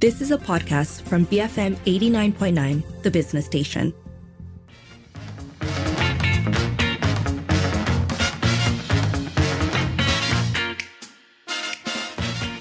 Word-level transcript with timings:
This 0.00 0.20
is 0.20 0.30
a 0.30 0.38
podcast 0.38 1.02
from 1.02 1.26
BFM 1.26 1.74
89.9, 1.78 3.02
the 3.02 3.10
business 3.10 3.46
station. 3.46 3.92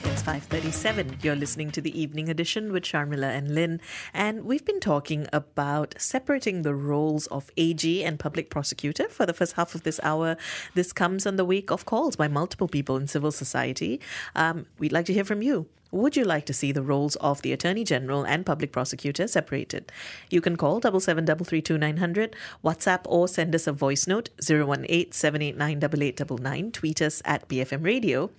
It's 0.03 0.23
5:37. 0.23 1.19
You're 1.21 1.35
listening 1.35 1.69
to 1.73 1.79
the 1.79 1.93
evening 2.01 2.27
edition 2.27 2.71
with 2.71 2.81
Sharmila 2.81 3.29
and 3.37 3.53
Lynn, 3.53 3.81
and 4.15 4.43
we've 4.43 4.65
been 4.65 4.79
talking 4.79 5.27
about 5.31 5.93
separating 5.99 6.63
the 6.63 6.73
roles 6.73 7.27
of 7.27 7.51
AG 7.55 8.03
and 8.03 8.17
public 8.17 8.49
prosecutor 8.49 9.07
for 9.09 9.27
the 9.27 9.33
first 9.33 9.53
half 9.53 9.75
of 9.75 9.83
this 9.83 9.99
hour. 10.01 10.37
This 10.73 10.91
comes 10.91 11.27
on 11.27 11.35
the 11.35 11.45
wake 11.45 11.69
of 11.69 11.85
calls 11.85 12.15
by 12.15 12.27
multiple 12.27 12.67
people 12.67 12.97
in 12.97 13.05
civil 13.05 13.31
society. 13.31 14.01
Um, 14.35 14.65
we'd 14.79 14.91
like 14.91 15.05
to 15.05 15.13
hear 15.13 15.23
from 15.23 15.43
you. 15.43 15.67
Would 15.91 16.15
you 16.15 16.25
like 16.25 16.47
to 16.47 16.53
see 16.53 16.71
the 16.71 16.81
roles 16.81 17.15
of 17.17 17.41
the 17.41 17.51
Attorney 17.53 17.83
General 17.83 18.25
and 18.25 18.43
Public 18.45 18.71
Prosecutor 18.71 19.27
separated? 19.27 19.91
You 20.29 20.39
can 20.41 20.55
call 20.57 20.81
77332900, 20.81 22.33
WhatsApp 22.63 23.01
or 23.05 23.27
send 23.27 23.53
us 23.55 23.67
a 23.67 23.71
voice 23.71 24.07
note 24.07 24.29
018-789-8899, 24.41 26.73
tweet 26.73 27.01
us 27.01 27.21
at 27.25 27.47
BFM 27.47 27.85
Radio. 27.85 28.31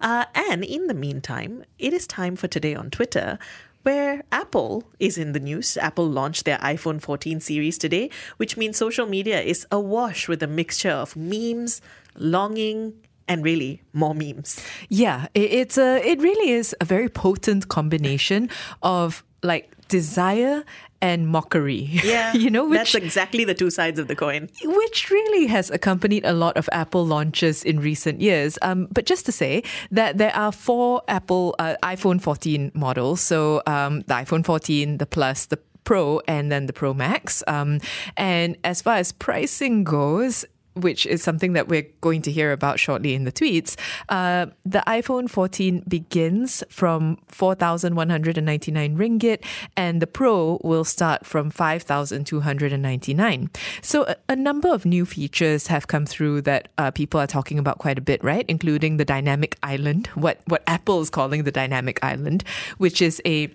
Uh, 0.00 0.24
and 0.34 0.64
in 0.64 0.88
the 0.88 0.94
meantime, 0.94 1.64
it 1.78 1.92
is 1.92 2.06
time 2.06 2.36
for 2.36 2.48
today 2.48 2.74
on 2.74 2.90
Twitter 2.90 3.38
where 3.82 4.22
Apple 4.30 4.84
is 4.98 5.16
in 5.16 5.32
the 5.32 5.40
news. 5.40 5.78
Apple 5.78 6.06
launched 6.06 6.44
their 6.44 6.58
iPhone 6.58 7.00
14 7.00 7.40
series 7.40 7.78
today, 7.78 8.10
which 8.36 8.56
means 8.56 8.76
social 8.76 9.06
media 9.06 9.40
is 9.40 9.66
awash 9.70 10.28
with 10.28 10.42
a 10.42 10.46
mixture 10.46 10.90
of 10.90 11.16
memes, 11.16 11.80
longing, 12.14 12.92
and 13.30 13.44
really 13.44 13.82
more 13.92 14.14
memes. 14.14 14.62
Yeah, 14.88 15.28
it's 15.34 15.78
a 15.78 16.06
it 16.06 16.20
really 16.20 16.50
is 16.50 16.74
a 16.80 16.84
very 16.84 17.08
potent 17.08 17.68
combination 17.68 18.50
of 18.82 19.24
like 19.42 19.70
desire 19.88 20.64
and 21.02 21.28
mockery. 21.28 21.88
Yeah, 22.04 22.32
you 22.34 22.50
know, 22.50 22.66
which, 22.66 22.78
that's 22.78 22.94
exactly 22.94 23.44
the 23.44 23.54
two 23.54 23.70
sides 23.70 23.98
of 23.98 24.08
the 24.08 24.16
coin. 24.16 24.48
Which 24.62 25.10
really 25.10 25.46
has 25.46 25.70
accompanied 25.70 26.24
a 26.24 26.32
lot 26.32 26.56
of 26.56 26.68
Apple 26.72 27.06
launches 27.06 27.64
in 27.64 27.80
recent 27.80 28.20
years. 28.20 28.58
Um, 28.62 28.88
but 28.90 29.06
just 29.06 29.26
to 29.26 29.32
say 29.32 29.62
that 29.90 30.18
there 30.18 30.34
are 30.34 30.52
four 30.52 31.02
Apple 31.08 31.54
uh, 31.58 31.76
iPhone 31.82 32.20
14 32.20 32.72
models. 32.74 33.20
So 33.20 33.62
um, 33.66 34.00
the 34.00 34.14
iPhone 34.14 34.44
14, 34.44 34.98
the 34.98 35.06
Plus, 35.06 35.46
the 35.46 35.58
Pro, 35.84 36.20
and 36.28 36.52
then 36.52 36.66
the 36.66 36.72
Pro 36.72 36.92
Max. 36.92 37.42
Um, 37.46 37.80
and 38.16 38.56
as 38.64 38.82
far 38.82 38.96
as 38.96 39.12
pricing 39.12 39.84
goes, 39.84 40.44
which 40.74 41.06
is 41.06 41.22
something 41.22 41.54
that 41.54 41.68
we're 41.68 41.86
going 42.00 42.22
to 42.22 42.30
hear 42.30 42.52
about 42.52 42.78
shortly 42.78 43.14
in 43.14 43.24
the 43.24 43.32
tweets. 43.32 43.76
Uh, 44.08 44.46
the 44.64 44.82
iPhone 44.86 45.28
14 45.28 45.82
begins 45.88 46.62
from 46.68 47.18
4,199 47.28 48.96
ringgit, 48.96 49.44
and 49.76 50.00
the 50.00 50.06
Pro 50.06 50.60
will 50.62 50.84
start 50.84 51.26
from 51.26 51.50
5,299. 51.50 53.50
So, 53.82 54.04
a, 54.04 54.14
a, 54.28 54.36
number 54.36 54.72
of 54.72 54.86
new 54.86 55.04
features 55.04 55.66
have 55.66 55.86
come 55.86 56.06
through 56.06 56.40
that 56.42 56.68
uh, 56.78 56.90
people 56.90 57.20
are 57.20 57.26
talking 57.26 57.58
about 57.58 57.78
quite 57.78 57.98
a 57.98 58.00
bit, 58.00 58.24
right? 58.24 58.46
Including 58.48 58.96
the 58.96 59.04
dynamic 59.04 59.58
island, 59.62 60.06
what, 60.14 60.40
what 60.46 60.62
Apple 60.66 61.02
is 61.02 61.10
calling 61.10 61.44
the 61.44 61.52
dynamic 61.52 62.02
island, 62.02 62.42
which 62.78 63.02
is 63.02 63.20
a 63.26 63.48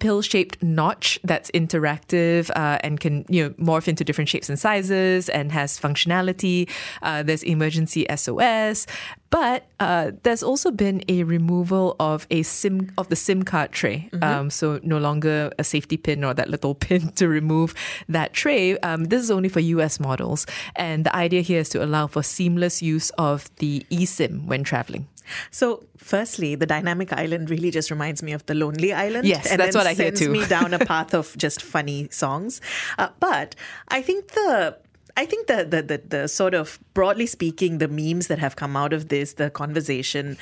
pill 0.00 0.22
shaped 0.22 0.62
notch 0.62 1.18
that's 1.24 1.50
interactive 1.52 2.50
uh, 2.54 2.78
and 2.82 3.00
can 3.00 3.24
you 3.28 3.42
know 3.42 3.50
morph 3.50 3.88
into 3.88 4.04
different 4.04 4.28
shapes 4.28 4.48
and 4.48 4.58
sizes 4.58 5.28
and 5.28 5.50
has 5.52 5.78
functionality. 5.78 6.68
Uh, 7.02 7.22
there's 7.22 7.42
emergency 7.42 8.06
SOS, 8.14 8.86
but 9.30 9.66
uh, 9.80 10.12
there's 10.22 10.42
also 10.42 10.70
been 10.70 11.02
a 11.08 11.22
removal 11.24 11.96
of 11.98 12.26
a 12.30 12.42
SIM 12.42 12.92
of 12.98 13.08
the 13.08 13.16
SIM 13.16 13.42
card 13.42 13.72
tray. 13.72 14.08
Mm-hmm. 14.12 14.22
Um, 14.24 14.50
so 14.50 14.80
no 14.82 14.98
longer 14.98 15.50
a 15.58 15.64
safety 15.64 15.96
pin 15.96 16.24
or 16.24 16.34
that 16.34 16.48
little 16.48 16.74
pin 16.86 17.10
to 17.12 17.28
remove 17.28 17.74
that 18.08 18.32
tray. 18.32 18.78
Um, 18.78 19.04
this 19.04 19.22
is 19.22 19.30
only 19.30 19.48
for 19.48 19.60
US 19.60 19.98
models, 19.98 20.46
and 20.76 21.04
the 21.04 21.14
idea 21.14 21.40
here 21.40 21.60
is 21.60 21.68
to 21.70 21.84
allow 21.84 22.06
for 22.06 22.22
seamless 22.22 22.82
use 22.82 23.10
of 23.10 23.54
the 23.56 23.84
eSIM 23.90 24.46
when 24.46 24.64
traveling. 24.64 25.06
So, 25.50 25.84
firstly, 25.96 26.54
the 26.54 26.66
dynamic 26.66 27.12
island 27.12 27.50
really 27.50 27.70
just 27.70 27.90
reminds 27.90 28.22
me 28.22 28.32
of 28.32 28.44
the 28.46 28.54
Lonely 28.54 28.92
Island. 28.92 29.26
Yes, 29.26 29.50
and 29.50 29.60
that's 29.60 29.76
what 29.76 29.86
I 29.86 29.94
hear 29.94 30.10
too. 30.10 30.30
me 30.30 30.46
down 30.46 30.74
a 30.74 30.78
path 30.84 31.14
of 31.14 31.36
just 31.36 31.62
funny 31.62 32.08
songs. 32.10 32.60
Uh, 32.98 33.08
but 33.20 33.54
I 33.88 34.02
think 34.02 34.28
the 34.32 34.76
I 35.16 35.26
think 35.26 35.48
the, 35.48 35.64
the, 35.64 35.82
the 35.82 36.02
the 36.08 36.28
sort 36.28 36.54
of 36.54 36.78
broadly 36.94 37.26
speaking, 37.26 37.78
the 37.78 37.88
memes 37.88 38.28
that 38.28 38.38
have 38.38 38.56
come 38.56 38.76
out 38.76 38.92
of 38.92 39.08
this, 39.08 39.34
the 39.34 39.50
conversation 39.50 40.38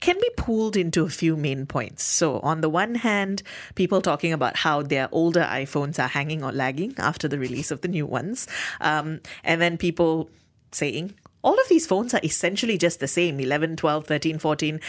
can 0.00 0.16
be 0.20 0.30
pooled 0.36 0.76
into 0.76 1.04
a 1.04 1.08
few 1.08 1.36
main 1.36 1.66
points. 1.66 2.04
So, 2.04 2.40
on 2.40 2.60
the 2.60 2.68
one 2.68 2.94
hand, 2.96 3.42
people 3.74 4.00
talking 4.00 4.32
about 4.32 4.56
how 4.56 4.82
their 4.82 5.08
older 5.12 5.42
iPhones 5.42 5.98
are 5.98 6.08
hanging 6.08 6.44
or 6.44 6.52
lagging 6.52 6.94
after 6.98 7.28
the 7.28 7.38
release 7.38 7.70
of 7.70 7.80
the 7.80 7.88
new 7.88 8.06
ones. 8.06 8.46
Um, 8.80 9.20
and 9.44 9.60
then 9.60 9.78
people 9.78 10.30
saying, 10.72 11.14
all 11.48 11.58
of 11.58 11.68
these 11.70 11.86
phones 11.86 12.12
are 12.12 12.20
essentially 12.22 12.76
just 12.76 13.00
the 13.00 13.08
same 13.08 13.40
11, 13.40 13.76
12, 13.76 14.06
13, 14.06 14.38
14. 14.38 14.80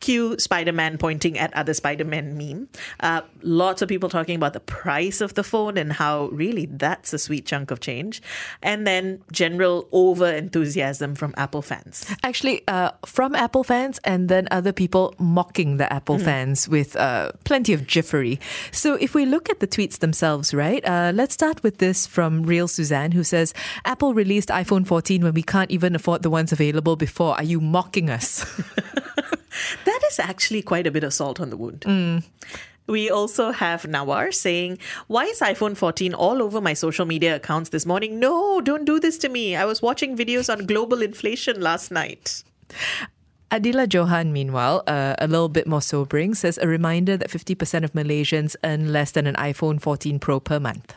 Cue 0.00 0.38
Spider 0.38 0.72
Man 0.72 0.98
pointing 0.98 1.38
at 1.38 1.52
other 1.54 1.74
Spider 1.74 2.04
Man 2.04 2.36
meme. 2.36 2.68
Uh, 3.00 3.22
lots 3.42 3.82
of 3.82 3.88
people 3.88 4.08
talking 4.08 4.36
about 4.36 4.52
the 4.52 4.60
price 4.60 5.20
of 5.20 5.34
the 5.34 5.42
phone 5.42 5.78
and 5.78 5.92
how 5.92 6.26
really 6.26 6.66
that's 6.66 7.12
a 7.12 7.18
sweet 7.18 7.46
chunk 7.46 7.70
of 7.70 7.80
change. 7.80 8.22
And 8.62 8.86
then 8.86 9.22
general 9.32 9.88
over 9.92 10.26
enthusiasm 10.26 11.14
from 11.14 11.34
Apple 11.36 11.62
fans. 11.62 12.06
Actually, 12.22 12.62
uh, 12.68 12.92
from 13.04 13.34
Apple 13.34 13.64
fans 13.64 13.98
and 14.04 14.28
then 14.28 14.48
other 14.50 14.72
people 14.72 15.14
mocking 15.18 15.76
the 15.78 15.90
Apple 15.92 16.16
mm. 16.16 16.24
fans 16.24 16.68
with 16.68 16.96
uh, 16.96 17.32
plenty 17.44 17.72
of 17.72 17.86
jiffery. 17.86 18.38
So 18.72 18.94
if 18.94 19.14
we 19.14 19.26
look 19.26 19.48
at 19.50 19.60
the 19.60 19.66
tweets 19.66 19.98
themselves, 19.98 20.52
right, 20.52 20.84
uh, 20.86 21.12
let's 21.14 21.34
start 21.34 21.62
with 21.62 21.78
this 21.78 22.06
from 22.06 22.42
Real 22.42 22.68
Suzanne 22.68 23.12
who 23.12 23.24
says 23.24 23.54
Apple 23.84 24.14
released 24.14 24.48
iPhone 24.50 24.86
14 24.86 25.22
when 25.22 25.34
we 25.34 25.42
can't 25.42 25.70
even 25.70 25.94
afford 25.94 26.22
the 26.22 26.30
ones 26.30 26.52
available 26.52 26.96
before. 26.96 27.34
Are 27.34 27.44
you 27.44 27.60
mocking 27.60 28.10
us? 28.10 28.44
that 29.84 30.00
is 30.10 30.18
actually 30.18 30.62
quite 30.62 30.86
a 30.86 30.90
bit 30.90 31.04
of 31.04 31.12
salt 31.14 31.40
on 31.40 31.50
the 31.50 31.56
wound. 31.56 31.80
Mm. 31.80 32.24
We 32.86 33.10
also 33.10 33.50
have 33.50 33.82
Nawar 33.82 34.32
saying, 34.32 34.78
Why 35.08 35.24
is 35.24 35.40
iPhone 35.40 35.76
14 35.76 36.14
all 36.14 36.40
over 36.40 36.60
my 36.60 36.72
social 36.72 37.04
media 37.04 37.36
accounts 37.36 37.70
this 37.70 37.84
morning? 37.84 38.20
No, 38.20 38.60
don't 38.60 38.84
do 38.84 39.00
this 39.00 39.18
to 39.18 39.28
me. 39.28 39.56
I 39.56 39.64
was 39.64 39.82
watching 39.82 40.16
videos 40.16 40.52
on 40.52 40.66
global 40.66 41.02
inflation 41.02 41.60
last 41.60 41.90
night. 41.90 42.44
Adila 43.50 43.92
Johan, 43.92 44.32
meanwhile, 44.32 44.82
uh, 44.86 45.14
a 45.18 45.28
little 45.28 45.48
bit 45.48 45.66
more 45.66 45.82
sobering, 45.82 46.34
says 46.34 46.58
a 46.58 46.66
reminder 46.66 47.16
that 47.16 47.30
50% 47.30 47.84
of 47.84 47.92
Malaysians 47.92 48.56
earn 48.64 48.92
less 48.92 49.12
than 49.12 49.26
an 49.26 49.34
iPhone 49.36 49.80
14 49.80 50.18
Pro 50.18 50.40
per 50.40 50.58
month. 50.58 50.94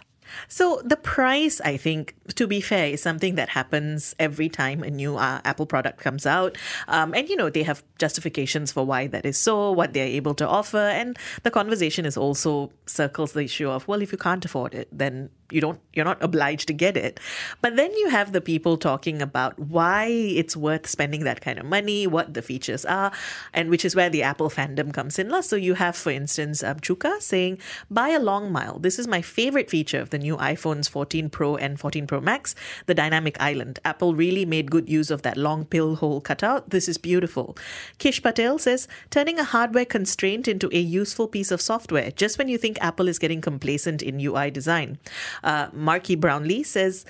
So 0.48 0.82
the 0.84 0.98
price, 0.98 1.62
I 1.62 1.78
think, 1.78 2.16
to 2.36 2.48
be 2.48 2.62
fair, 2.62 2.88
is 2.88 3.02
something 3.02 3.36
that 3.36 3.50
happens 3.50 4.16
every 4.20 4.50
time 4.50 4.84
a 4.84 4.90
new 4.90 5.18
uh, 5.18 5.42
Apple 5.46 5.66
product 5.66 6.00
comes 6.00 6.26
out. 6.26 6.58
Um, 6.88 7.14
and, 7.14 7.30
you 7.30 7.36
know, 7.36 7.50
they 7.50 7.64
have 7.64 7.84
justifications 7.98 8.72
for 8.72 8.86
why 8.86 9.08
that 9.08 9.26
is 9.26 9.38
so, 9.38 9.72
what 9.72 9.94
they're 9.94 10.06
able 10.06 10.34
to 10.36 10.48
offer. 10.48 10.78
And 10.78 11.18
the 11.44 11.52
conversation 11.52 12.06
is 12.06 12.18
also 12.18 12.72
circles 12.86 13.34
the 13.34 13.44
issue 13.44 13.70
of, 13.70 13.88
well, 13.88 14.02
if 14.02 14.12
you 14.12 14.18
can't 14.18 14.44
afford 14.46 14.74
it, 14.74 14.88
then 14.92 15.30
you 15.52 15.62
don't 15.62 15.80
you're 15.94 16.06
not 16.06 16.22
obliged 16.22 16.68
to 16.68 16.74
get 16.74 16.96
it 16.96 17.20
but 17.62 17.76
then 17.76 17.92
you 17.96 18.10
have 18.10 18.32
the 18.32 18.42
people 18.42 18.78
talking 18.78 19.22
about 19.22 19.58
why 19.60 20.06
it's 20.06 20.56
worth 20.56 20.88
spending 20.88 21.24
that 21.24 21.42
kind 21.42 21.58
of 21.60 21.66
money 21.66 22.06
what 22.06 22.34
the 22.34 22.42
features 22.42 22.86
are 22.86 23.12
and 23.54 23.70
which 23.70 23.84
is 23.84 23.96
where 23.96 24.10
the 24.10 24.22
apple 24.22 24.50
fandom 24.50 24.94
comes 24.94 25.18
in 25.18 25.30
so 25.42 25.56
you 25.56 25.76
have 25.76 25.96
for 25.96 26.12
instance 26.12 26.64
um, 26.64 26.80
chuka 26.80 27.20
saying 27.22 27.58
buy 27.90 28.10
a 28.10 28.20
long 28.20 28.52
mile 28.52 28.80
this 28.80 29.00
is 29.00 29.08
my 29.08 29.22
favorite 29.22 29.70
feature 29.70 30.00
of 30.00 30.10
the 30.10 30.19
new 30.20 30.38
iphones 30.38 30.90
14 30.90 31.30
pro 31.30 31.56
and 31.56 31.80
14 31.80 32.08
pro 32.08 32.22
max 32.22 32.56
the 32.86 32.94
dynamic 32.94 33.40
island. 33.40 33.80
Apple 33.84 34.16
really 34.16 34.46
made 34.46 34.72
good 34.72 34.90
use 34.90 35.12
of 35.12 35.22
that 35.22 35.38
long 35.38 35.66
pill 35.66 35.96
hole 35.96 36.22
cutout. 36.22 36.70
This 36.70 36.88
is 36.88 36.98
beautiful. 36.98 37.58
Kish 37.98 38.22
patel 38.22 38.58
says 38.58 38.88
turning 39.10 39.40
a 39.40 39.44
hardware 39.44 39.86
constraint 39.86 40.48
into 40.48 40.70
a 40.74 40.80
useful 40.80 41.28
piece 41.28 41.52
of 41.52 41.62
software. 41.62 42.12
Just 42.12 42.38
when 42.38 42.48
you 42.48 42.58
think 42.58 42.78
apple 42.82 43.08
is 43.08 43.20
getting 43.20 43.42
complacent 43.42 44.02
in 44.02 44.20
ui 44.20 44.52
design. 44.52 44.98
Uh, 45.44 45.68
Marky 45.74 46.16
Brownlee 46.16 46.64
says, 46.64 47.06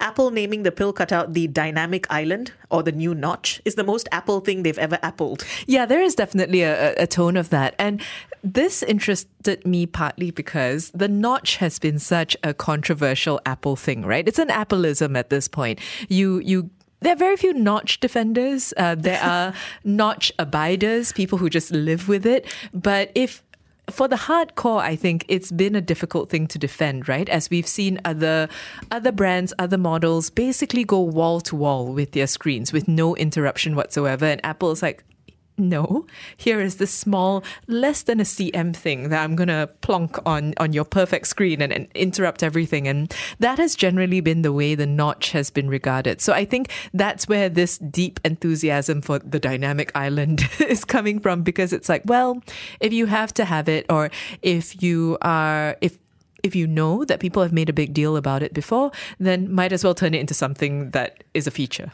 Apple 0.00 0.30
naming 0.30 0.62
the 0.62 0.72
pill 0.72 0.92
cutout 0.92 1.34
the 1.34 1.46
dynamic 1.46 2.06
island 2.10 2.52
or 2.70 2.82
the 2.82 2.92
new 2.92 3.14
notch 3.14 3.60
is 3.64 3.74
the 3.74 3.84
most 3.84 4.08
Apple 4.12 4.40
thing 4.40 4.62
they've 4.62 4.78
ever 4.78 4.98
appled. 5.02 5.44
Yeah, 5.66 5.86
there 5.86 6.02
is 6.02 6.14
definitely 6.14 6.62
a, 6.62 6.94
a, 6.94 7.06
tone 7.06 7.36
of 7.36 7.50
that. 7.50 7.74
And 7.78 8.00
this 8.42 8.82
interested 8.82 9.66
me 9.66 9.86
partly 9.86 10.30
because 10.30 10.90
the 10.90 11.08
notch 11.08 11.56
has 11.56 11.78
been 11.78 11.98
such 11.98 12.36
a 12.42 12.54
controversial 12.54 13.40
Apple 13.44 13.76
thing, 13.76 14.04
right? 14.04 14.26
It's 14.26 14.38
an 14.38 14.48
Appleism 14.48 15.16
at 15.16 15.30
this 15.30 15.48
point. 15.48 15.78
You 16.08 16.38
you 16.40 16.70
there 17.00 17.14
are 17.14 17.16
very 17.16 17.36
few 17.36 17.54
notch 17.54 18.00
defenders. 18.00 18.74
Uh, 18.76 18.94
there 18.94 19.22
are 19.22 19.54
notch 19.84 20.32
abiders, 20.38 21.12
people 21.12 21.38
who 21.38 21.48
just 21.48 21.72
live 21.72 22.08
with 22.08 22.26
it. 22.26 22.46
But 22.74 23.10
if 23.14 23.42
for 23.90 24.08
the 24.08 24.16
hardcore, 24.16 24.80
I 24.80 24.96
think 24.96 25.24
it's 25.28 25.50
been 25.50 25.74
a 25.74 25.80
difficult 25.80 26.30
thing 26.30 26.46
to 26.48 26.58
defend, 26.58 27.08
right? 27.08 27.28
As 27.28 27.50
we've 27.50 27.66
seen 27.66 28.00
other 28.04 28.48
other 28.90 29.12
brands, 29.12 29.52
other 29.58 29.78
models 29.78 30.30
basically 30.30 30.84
go 30.84 31.00
wall 31.00 31.40
to 31.42 31.56
wall 31.56 31.92
with 31.92 32.12
their 32.12 32.26
screens 32.26 32.72
with 32.72 32.88
no 32.88 33.16
interruption 33.16 33.76
whatsoever. 33.76 34.24
And 34.24 34.40
Apple 34.44 34.70
is 34.70 34.82
like, 34.82 35.04
no, 35.60 36.06
here 36.36 36.60
is 36.60 36.76
this 36.76 36.92
small, 36.92 37.44
less 37.68 38.02
than 38.02 38.20
a 38.20 38.24
cm 38.24 38.74
thing 38.74 39.10
that 39.10 39.22
I'm 39.22 39.36
gonna 39.36 39.68
plonk 39.80 40.18
on 40.26 40.54
on 40.58 40.72
your 40.72 40.84
perfect 40.84 41.26
screen 41.26 41.62
and, 41.62 41.72
and 41.72 41.88
interrupt 41.94 42.42
everything. 42.42 42.88
And 42.88 43.14
that 43.38 43.58
has 43.58 43.74
generally 43.76 44.20
been 44.20 44.42
the 44.42 44.52
way 44.52 44.74
the 44.74 44.86
notch 44.86 45.32
has 45.32 45.50
been 45.50 45.68
regarded. 45.68 46.20
So 46.20 46.32
I 46.32 46.44
think 46.44 46.70
that's 46.92 47.28
where 47.28 47.48
this 47.48 47.78
deep 47.78 48.20
enthusiasm 48.24 49.02
for 49.02 49.18
the 49.18 49.38
dynamic 49.38 49.92
island 49.94 50.48
is 50.60 50.84
coming 50.84 51.20
from 51.20 51.42
because 51.42 51.72
it's 51.72 51.88
like, 51.88 52.02
well, 52.06 52.42
if 52.80 52.92
you 52.92 53.06
have 53.06 53.32
to 53.34 53.44
have 53.44 53.68
it, 53.68 53.86
or 53.88 54.10
if 54.42 54.82
you 54.82 55.18
are 55.22 55.76
if 55.80 55.98
if 56.42 56.54
you 56.54 56.66
know 56.66 57.04
that 57.04 57.20
people 57.20 57.42
have 57.42 57.52
made 57.52 57.68
a 57.68 57.72
big 57.72 57.92
deal 57.92 58.16
about 58.16 58.42
it 58.42 58.54
before, 58.54 58.90
then 59.18 59.52
might 59.52 59.72
as 59.72 59.84
well 59.84 59.94
turn 59.94 60.14
it 60.14 60.20
into 60.20 60.34
something 60.34 60.90
that 60.90 61.22
is 61.34 61.46
a 61.46 61.50
feature. 61.50 61.92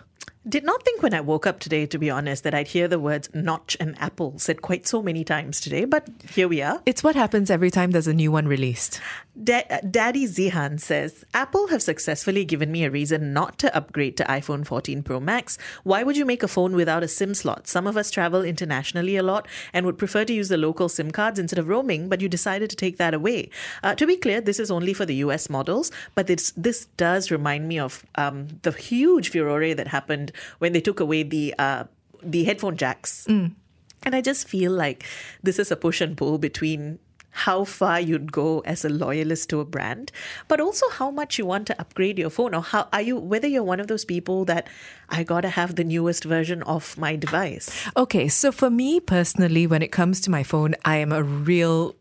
Did 0.48 0.62
not 0.62 0.84
think 0.84 1.02
when 1.02 1.12
I 1.12 1.20
woke 1.22 1.44
up 1.44 1.58
today, 1.58 1.86
to 1.86 1.98
be 1.98 2.08
honest, 2.08 2.44
that 2.44 2.54
I'd 2.54 2.68
hear 2.68 2.86
the 2.86 3.00
words 3.00 3.28
notch 3.34 3.76
and 3.80 4.00
apple 4.00 4.38
said 4.38 4.62
quite 4.62 4.86
so 4.86 5.02
many 5.02 5.24
times 5.24 5.60
today, 5.60 5.84
but 5.84 6.08
here 6.30 6.46
we 6.46 6.62
are. 6.62 6.80
It's 6.86 7.02
what 7.02 7.16
happens 7.16 7.50
every 7.50 7.68
time 7.68 7.90
there's 7.90 8.06
a 8.06 8.14
new 8.14 8.30
one 8.30 8.46
released. 8.46 9.00
Da- 9.42 9.66
Daddy 9.90 10.24
Zihan 10.24 10.78
says 10.78 11.24
Apple 11.34 11.66
have 11.66 11.82
successfully 11.82 12.44
given 12.44 12.70
me 12.70 12.84
a 12.84 12.90
reason 12.92 13.32
not 13.32 13.58
to 13.58 13.76
upgrade 13.76 14.16
to 14.18 14.24
iPhone 14.24 14.64
14 14.64 15.02
Pro 15.02 15.18
Max. 15.18 15.58
Why 15.82 16.04
would 16.04 16.16
you 16.16 16.24
make 16.24 16.44
a 16.44 16.48
phone 16.48 16.76
without 16.76 17.02
a 17.02 17.08
SIM 17.08 17.34
slot? 17.34 17.66
Some 17.66 17.88
of 17.88 17.96
us 17.96 18.12
travel 18.12 18.42
internationally 18.42 19.16
a 19.16 19.24
lot 19.24 19.48
and 19.72 19.84
would 19.84 19.98
prefer 19.98 20.24
to 20.24 20.32
use 20.32 20.48
the 20.48 20.56
local 20.56 20.88
SIM 20.88 21.10
cards 21.10 21.40
instead 21.40 21.58
of 21.58 21.66
roaming, 21.66 22.08
but 22.08 22.20
you 22.20 22.28
decided 22.28 22.70
to 22.70 22.76
take 22.76 22.98
that 22.98 23.14
away. 23.14 23.50
Uh, 23.82 23.96
to 23.96 24.06
be 24.06 24.16
clear, 24.16 24.40
this 24.40 24.60
is 24.60 24.70
only 24.70 24.94
for 24.94 25.04
the 25.04 25.16
US 25.16 25.50
models, 25.50 25.90
but 26.14 26.28
this, 26.28 26.52
this 26.56 26.86
does 26.96 27.32
remind 27.32 27.66
me 27.66 27.80
of 27.80 28.06
um, 28.14 28.46
the 28.62 28.70
huge 28.70 29.30
furore 29.30 29.74
that 29.74 29.88
happened 29.88 30.32
when 30.58 30.72
they 30.72 30.80
took 30.80 31.00
away 31.00 31.22
the 31.22 31.54
uh, 31.58 31.84
the 32.22 32.44
headphone 32.44 32.76
jacks. 32.76 33.26
And 33.28 34.14
I 34.14 34.20
just 34.20 34.48
feel 34.48 34.72
like 34.72 35.04
this 35.42 35.58
is 35.58 35.70
a 35.70 35.76
push 35.76 36.00
and 36.00 36.16
pull 36.16 36.38
between 36.38 37.00
how 37.36 37.64
far 37.64 38.00
you'd 38.00 38.32
go 38.32 38.60
as 38.60 38.84
a 38.84 38.88
loyalist 38.88 39.50
to 39.50 39.60
a 39.60 39.64
brand, 39.64 40.10
but 40.48 40.58
also 40.58 40.88
how 40.88 41.10
much 41.10 41.38
you 41.38 41.44
want 41.44 41.66
to 41.66 41.78
upgrade 41.78 42.18
your 42.18 42.30
phone 42.30 42.54
or 42.54 42.62
how 42.62 42.88
are 42.94 43.02
you 43.02 43.18
whether 43.18 43.46
you're 43.46 43.62
one 43.62 43.78
of 43.78 43.88
those 43.88 44.06
people 44.06 44.46
that 44.46 44.66
I 45.10 45.22
gotta 45.22 45.50
have 45.50 45.76
the 45.76 45.84
newest 45.84 46.24
version 46.24 46.62
of 46.62 46.96
my 46.96 47.14
device. 47.14 47.68
Okay, 47.96 48.28
so 48.28 48.50
for 48.52 48.70
me 48.70 49.00
personally, 49.00 49.66
when 49.66 49.82
it 49.82 49.92
comes 49.92 50.20
to 50.22 50.30
my 50.30 50.42
phone, 50.42 50.76
I 50.84 50.96
am 50.96 51.12
a 51.12 51.22
real 51.22 51.94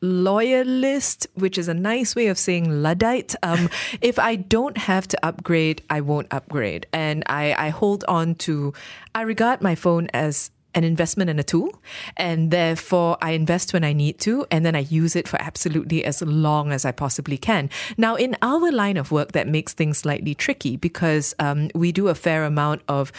loyalist, 0.00 1.26
which 1.34 1.58
is 1.58 1.68
a 1.68 1.74
nice 1.74 2.14
way 2.14 2.28
of 2.28 2.38
saying 2.38 2.82
Luddite. 2.82 3.34
Um, 3.42 3.68
if 4.00 4.18
I 4.18 4.36
don't 4.36 4.78
have 4.78 5.08
to 5.08 5.26
upgrade, 5.26 5.82
I 5.90 6.00
won't 6.00 6.28
upgrade. 6.30 6.86
And 6.92 7.24
I, 7.26 7.54
I 7.54 7.68
hold 7.70 8.04
on 8.08 8.34
to, 8.36 8.72
I 9.14 9.22
regard 9.22 9.62
my 9.62 9.74
phone 9.74 10.08
as 10.12 10.50
an 10.74 10.84
investment 10.84 11.30
and 11.30 11.38
a 11.38 11.42
tool. 11.42 11.80
And 12.16 12.50
therefore, 12.50 13.16
I 13.22 13.32
invest 13.32 13.72
when 13.72 13.84
I 13.84 13.92
need 13.92 14.18
to, 14.20 14.46
and 14.50 14.66
then 14.66 14.74
I 14.74 14.80
use 14.80 15.16
it 15.16 15.28
for 15.28 15.40
absolutely 15.40 16.04
as 16.04 16.20
long 16.22 16.72
as 16.72 16.84
I 16.84 16.92
possibly 16.92 17.38
can. 17.38 17.70
Now, 17.96 18.16
in 18.16 18.36
our 18.42 18.70
line 18.72 18.96
of 18.96 19.12
work, 19.12 19.32
that 19.32 19.48
makes 19.48 19.72
things 19.72 19.98
slightly 19.98 20.34
tricky 20.34 20.76
because 20.76 21.34
um, 21.38 21.70
we 21.74 21.92
do 21.92 22.08
a 22.08 22.14
fair 22.14 22.44
amount 22.44 22.82
of 22.88 23.12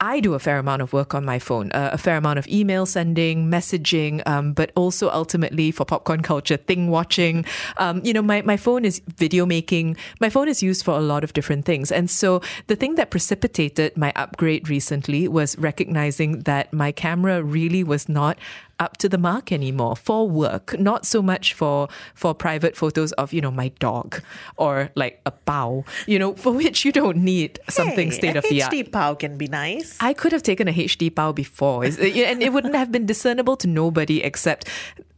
I 0.00 0.20
do 0.20 0.34
a 0.34 0.38
fair 0.38 0.58
amount 0.58 0.82
of 0.82 0.92
work 0.92 1.14
on 1.14 1.24
my 1.24 1.38
phone, 1.38 1.72
uh, 1.72 1.90
a 1.92 1.98
fair 1.98 2.18
amount 2.18 2.38
of 2.38 2.46
email 2.48 2.84
sending, 2.84 3.50
messaging, 3.50 4.26
um, 4.26 4.52
but 4.52 4.70
also 4.74 5.08
ultimately 5.10 5.70
for 5.70 5.86
popcorn 5.86 6.20
culture, 6.20 6.58
thing 6.58 6.90
watching. 6.90 7.46
Um, 7.78 8.02
you 8.04 8.12
know, 8.12 8.20
my, 8.22 8.42
my 8.42 8.58
phone 8.58 8.84
is 8.84 9.00
video 9.16 9.46
making. 9.46 9.96
My 10.20 10.28
phone 10.28 10.48
is 10.48 10.62
used 10.62 10.84
for 10.84 10.92
a 10.92 11.00
lot 11.00 11.24
of 11.24 11.32
different 11.32 11.64
things. 11.64 11.90
And 11.90 12.10
so 12.10 12.42
the 12.66 12.76
thing 12.76 12.96
that 12.96 13.10
precipitated 13.10 13.96
my 13.96 14.12
upgrade 14.16 14.68
recently 14.68 15.28
was 15.28 15.56
recognizing 15.56 16.40
that 16.40 16.72
my 16.72 16.92
camera 16.92 17.42
really 17.42 17.82
was 17.82 18.06
not 18.08 18.38
up 18.78 18.96
to 18.98 19.08
the 19.08 19.18
mark 19.18 19.52
anymore 19.52 19.96
for 19.96 20.28
work, 20.28 20.78
not 20.78 21.06
so 21.06 21.22
much 21.22 21.54
for 21.54 21.88
for 22.14 22.34
private 22.34 22.76
photos 22.76 23.12
of 23.12 23.32
you 23.32 23.40
know 23.40 23.50
my 23.50 23.68
dog 23.80 24.22
or 24.56 24.90
like 24.94 25.20
a 25.26 25.30
bow, 25.30 25.84
you 26.06 26.18
know, 26.18 26.34
for 26.34 26.52
which 26.52 26.84
you 26.84 26.92
don't 26.92 27.16
need 27.16 27.58
something 27.68 28.10
Hey, 28.10 28.16
state 28.16 28.36
of 28.36 28.44
the 28.44 28.62
art. 28.62 28.72
HD 28.72 28.90
POW 28.92 29.14
can 29.14 29.38
be 29.38 29.48
nice. 29.48 29.96
I 30.00 30.12
could 30.12 30.32
have 30.32 30.42
taken 30.42 30.68
a 30.68 30.72
HD 30.72 31.14
POW 31.14 31.32
before, 31.32 31.84
and 31.84 32.42
it 32.42 32.52
wouldn't 32.52 32.74
have 32.74 32.92
been 32.92 33.06
discernible 33.06 33.56
to 33.58 33.66
nobody 33.68 34.22
except 34.22 34.68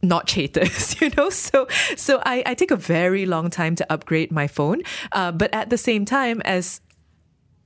not 0.01 0.29
haters, 0.31 0.99
you 1.01 1.09
know. 1.17 1.29
So, 1.29 1.67
so 1.95 2.21
I, 2.25 2.43
I 2.45 2.53
take 2.53 2.71
a 2.71 2.75
very 2.77 3.25
long 3.25 3.49
time 3.49 3.75
to 3.75 3.91
upgrade 3.91 4.31
my 4.31 4.47
phone, 4.47 4.81
uh, 5.11 5.31
but 5.31 5.53
at 5.53 5.69
the 5.69 5.77
same 5.77 6.05
time, 6.05 6.41
as 6.45 6.81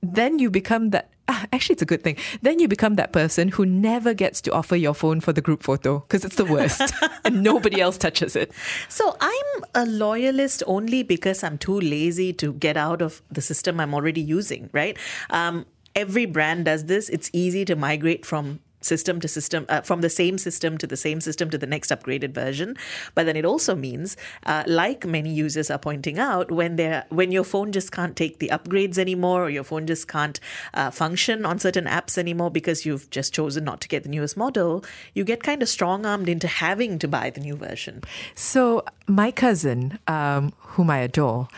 then 0.02 0.38
you 0.38 0.50
become 0.50 0.90
that. 0.90 1.10
Ah, 1.28 1.46
Actually, 1.52 1.74
it's 1.74 1.82
a 1.82 1.86
good 1.86 2.02
thing. 2.02 2.16
Then 2.42 2.58
you 2.58 2.68
become 2.68 2.96
that 2.96 3.12
person 3.12 3.48
who 3.48 3.64
never 3.64 4.12
gets 4.12 4.40
to 4.42 4.52
offer 4.52 4.76
your 4.76 4.94
phone 4.94 5.20
for 5.20 5.32
the 5.32 5.40
group 5.40 5.62
photo 5.62 6.00
because 6.00 6.24
it's 6.24 6.36
the 6.36 6.44
worst 6.44 6.92
and 7.24 7.42
nobody 7.42 7.80
else 7.80 7.96
touches 7.96 8.34
it. 8.34 8.50
So 8.88 9.16
I'm 9.20 9.64
a 9.74 9.86
loyalist 9.86 10.62
only 10.66 11.02
because 11.02 11.44
I'm 11.44 11.58
too 11.58 11.80
lazy 11.80 12.32
to 12.34 12.52
get 12.54 12.76
out 12.76 13.02
of 13.02 13.22
the 13.30 13.40
system 13.40 13.78
I'm 13.78 13.94
already 13.94 14.20
using, 14.20 14.68
right? 14.72 14.98
Um, 15.30 15.66
every 15.94 16.26
brand 16.26 16.64
does 16.64 16.86
this. 16.86 17.08
It's 17.08 17.30
easy 17.32 17.64
to 17.66 17.76
migrate 17.76 18.26
from 18.26 18.60
system 18.84 19.20
to 19.20 19.28
system 19.28 19.66
uh, 19.68 19.80
from 19.80 20.00
the 20.00 20.10
same 20.10 20.38
system 20.38 20.78
to 20.78 20.86
the 20.86 20.96
same 20.96 21.20
system 21.20 21.50
to 21.50 21.58
the 21.58 21.66
next 21.66 21.90
upgraded 21.90 22.32
version 22.32 22.76
but 23.14 23.26
then 23.26 23.36
it 23.36 23.44
also 23.44 23.74
means 23.74 24.16
uh, 24.46 24.62
like 24.66 25.06
many 25.06 25.32
users 25.32 25.70
are 25.70 25.78
pointing 25.78 26.18
out 26.18 26.50
when 26.50 26.76
they're 26.76 27.04
when 27.08 27.32
your 27.32 27.44
phone 27.44 27.72
just 27.72 27.92
can't 27.92 28.16
take 28.16 28.38
the 28.38 28.48
upgrades 28.48 28.98
anymore 28.98 29.44
or 29.44 29.50
your 29.50 29.64
phone 29.64 29.86
just 29.86 30.08
can't 30.08 30.40
uh, 30.74 30.90
function 30.90 31.44
on 31.44 31.58
certain 31.58 31.86
apps 31.86 32.18
anymore 32.18 32.50
because 32.50 32.84
you've 32.86 33.08
just 33.10 33.32
chosen 33.34 33.64
not 33.64 33.80
to 33.80 33.88
get 33.88 34.02
the 34.02 34.08
newest 34.08 34.36
model 34.36 34.84
you 35.14 35.24
get 35.24 35.42
kind 35.42 35.62
of 35.62 35.68
strong 35.68 36.06
armed 36.06 36.28
into 36.28 36.46
having 36.46 36.98
to 36.98 37.08
buy 37.08 37.30
the 37.30 37.40
new 37.40 37.56
version 37.56 38.02
So 38.34 38.84
my 39.06 39.30
cousin, 39.30 39.98
um, 40.06 40.52
whom 40.58 40.90
I 40.90 40.98
adore, 40.98 41.48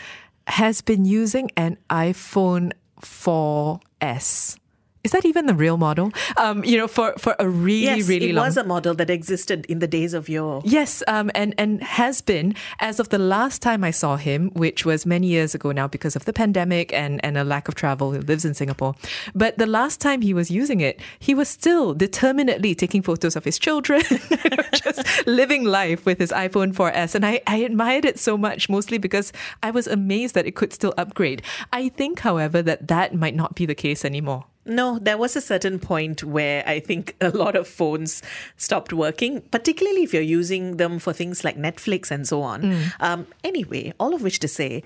has 0.46 0.80
been 0.80 1.04
using 1.04 1.50
an 1.56 1.78
iPhone 1.90 2.72
4S. 3.00 4.58
Is 5.06 5.12
that 5.12 5.24
even 5.24 5.46
the 5.46 5.54
real 5.54 5.76
model? 5.76 6.10
Um, 6.36 6.64
you 6.64 6.76
know, 6.76 6.88
for, 6.88 7.14
for 7.16 7.36
a 7.38 7.48
really, 7.48 7.86
really 7.86 7.86
long. 7.86 7.96
yes, 7.98 8.08
really 8.08 8.30
it 8.30 8.34
long 8.34 8.46
was 8.46 8.56
a 8.56 8.64
model 8.64 8.92
that 8.96 9.08
existed 9.08 9.64
in 9.66 9.78
the 9.78 9.86
days 9.86 10.14
of 10.14 10.28
your. 10.28 10.62
Yes, 10.64 11.00
um, 11.06 11.30
and 11.32 11.54
and 11.58 11.80
has 11.80 12.20
been 12.20 12.56
as 12.80 12.98
of 12.98 13.10
the 13.10 13.18
last 13.18 13.62
time 13.62 13.84
I 13.84 13.92
saw 13.92 14.16
him, 14.16 14.50
which 14.54 14.84
was 14.84 15.06
many 15.06 15.28
years 15.28 15.54
ago 15.54 15.70
now 15.70 15.86
because 15.86 16.16
of 16.16 16.24
the 16.24 16.32
pandemic 16.32 16.92
and 16.92 17.24
and 17.24 17.38
a 17.38 17.44
lack 17.44 17.68
of 17.68 17.76
travel. 17.76 18.10
He 18.10 18.18
lives 18.18 18.44
in 18.44 18.54
Singapore, 18.54 18.96
but 19.32 19.58
the 19.58 19.66
last 19.66 20.00
time 20.00 20.22
he 20.22 20.34
was 20.34 20.50
using 20.50 20.80
it, 20.80 21.00
he 21.20 21.34
was 21.34 21.48
still 21.48 21.94
determinedly 21.94 22.74
taking 22.74 23.00
photos 23.00 23.36
of 23.36 23.44
his 23.44 23.60
children, 23.60 24.02
just 24.72 25.24
living 25.24 25.62
life 25.62 26.04
with 26.04 26.18
his 26.18 26.32
iPhone 26.32 26.74
4S, 26.74 27.14
and 27.14 27.24
I 27.24 27.42
I 27.46 27.58
admired 27.58 28.04
it 28.04 28.18
so 28.18 28.36
much, 28.36 28.68
mostly 28.68 28.98
because 28.98 29.32
I 29.62 29.70
was 29.70 29.86
amazed 29.86 30.34
that 30.34 30.46
it 30.46 30.56
could 30.56 30.72
still 30.72 30.94
upgrade. 30.98 31.42
I 31.72 31.90
think, 31.90 32.18
however, 32.26 32.60
that 32.62 32.88
that 32.88 33.14
might 33.14 33.36
not 33.36 33.54
be 33.54 33.66
the 33.66 33.76
case 33.76 34.04
anymore. 34.04 34.46
No, 34.66 34.98
there 34.98 35.16
was 35.16 35.36
a 35.36 35.40
certain 35.40 35.78
point 35.78 36.24
where 36.24 36.62
I 36.66 36.80
think 36.80 37.14
a 37.20 37.30
lot 37.30 37.54
of 37.56 37.68
phones 37.68 38.22
stopped 38.56 38.92
working, 38.92 39.40
particularly 39.42 40.02
if 40.02 40.12
you're 40.12 40.22
using 40.22 40.76
them 40.76 40.98
for 40.98 41.12
things 41.12 41.44
like 41.44 41.56
Netflix 41.56 42.10
and 42.10 42.26
so 42.26 42.42
on. 42.42 42.62
Um, 43.00 43.26
anyway, 43.44 43.92
all 44.00 44.12
of 44.14 44.22
which 44.22 44.40
to 44.40 44.48
say, 44.48 44.82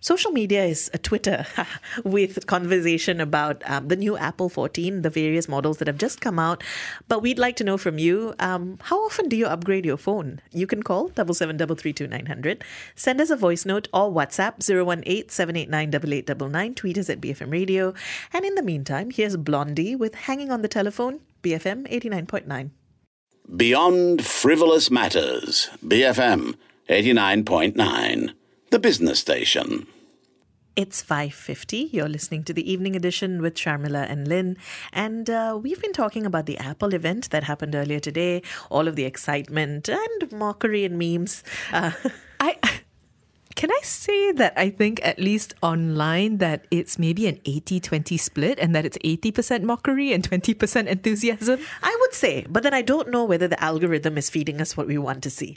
social 0.00 0.30
media 0.30 0.64
is 0.64 0.90
a 0.94 0.98
Twitter 0.98 1.46
with 2.04 2.46
conversation 2.46 3.20
about 3.20 3.62
um, 3.68 3.88
the 3.88 3.96
new 3.96 4.16
Apple 4.16 4.48
14, 4.48 5.02
the 5.02 5.10
various 5.10 5.48
models 5.48 5.78
that 5.78 5.88
have 5.88 5.98
just 5.98 6.20
come 6.20 6.38
out. 6.38 6.62
But 7.08 7.22
we'd 7.22 7.38
like 7.38 7.56
to 7.56 7.64
know 7.64 7.78
from 7.78 7.98
you 7.98 8.34
um, 8.38 8.78
how 8.82 9.04
often 9.04 9.28
do 9.28 9.36
you 9.36 9.46
upgrade 9.46 9.84
your 9.84 9.96
phone? 9.96 10.40
You 10.52 10.66
can 10.66 10.82
call 10.82 11.10
77332900, 11.10 12.62
send 12.94 13.20
us 13.20 13.30
a 13.30 13.36
voice 13.36 13.64
note 13.64 13.88
or 13.92 14.10
WhatsApp 14.10 14.62
018 14.68 15.28
789 15.28 15.88
8899, 15.88 16.74
tweet 16.74 16.98
us 16.98 17.10
at 17.10 17.20
BFM 17.20 17.52
Radio. 17.52 17.94
And 18.32 18.44
in 18.44 18.54
the 18.54 18.62
meantime, 18.62 19.10
here's 19.10 19.36
Blondie 19.36 19.96
with 19.96 20.14
Hanging 20.14 20.50
on 20.50 20.62
the 20.62 20.68
Telephone, 20.68 21.20
BFM 21.42 21.88
89.9. 21.90 22.70
Beyond 23.56 24.26
Frivolous 24.26 24.90
Matters, 24.90 25.70
BFM 25.84 26.54
89.9, 26.88 28.34
the 28.70 28.78
business 28.78 29.20
station. 29.20 29.86
It's 30.76 31.02
5.50. 31.02 31.92
You're 31.92 32.08
listening 32.08 32.44
to 32.44 32.52
the 32.52 32.70
evening 32.70 32.94
edition 32.94 33.42
with 33.42 33.56
Sharmila 33.56 34.08
and 34.08 34.28
Lynn. 34.28 34.56
And 34.92 35.28
uh, 35.28 35.58
we've 35.60 35.80
been 35.82 35.92
talking 35.92 36.24
about 36.24 36.46
the 36.46 36.56
Apple 36.58 36.94
event 36.94 37.30
that 37.30 37.42
happened 37.42 37.74
earlier 37.74 37.98
today, 37.98 38.42
all 38.70 38.86
of 38.86 38.94
the 38.94 39.04
excitement 39.04 39.88
and 39.88 40.32
mockery 40.32 40.84
and 40.84 40.96
memes. 40.96 41.42
Uh, 41.72 41.90
I 42.40 42.58
can 43.58 43.72
I 43.72 43.80
say 43.82 44.30
that 44.30 44.52
I 44.56 44.70
think 44.70 45.00
at 45.02 45.18
least 45.18 45.52
online 45.62 46.38
that 46.38 46.64
it's 46.70 46.96
maybe 46.96 47.26
an 47.26 47.38
80-20 47.38 48.20
split 48.20 48.56
and 48.60 48.72
that 48.76 48.86
it's 48.86 48.96
80% 48.98 49.64
mockery 49.64 50.12
and 50.12 50.22
20% 50.22 50.86
enthusiasm. 50.86 51.58
I 51.82 51.96
would 52.00 52.14
say, 52.14 52.46
but 52.48 52.62
then 52.62 52.72
I 52.72 52.82
don't 52.82 53.10
know 53.10 53.24
whether 53.24 53.48
the 53.48 53.60
algorithm 53.60 54.16
is 54.16 54.30
feeding 54.30 54.60
us 54.60 54.76
what 54.76 54.86
we 54.86 54.96
want 54.96 55.24
to 55.24 55.30
see. 55.30 55.56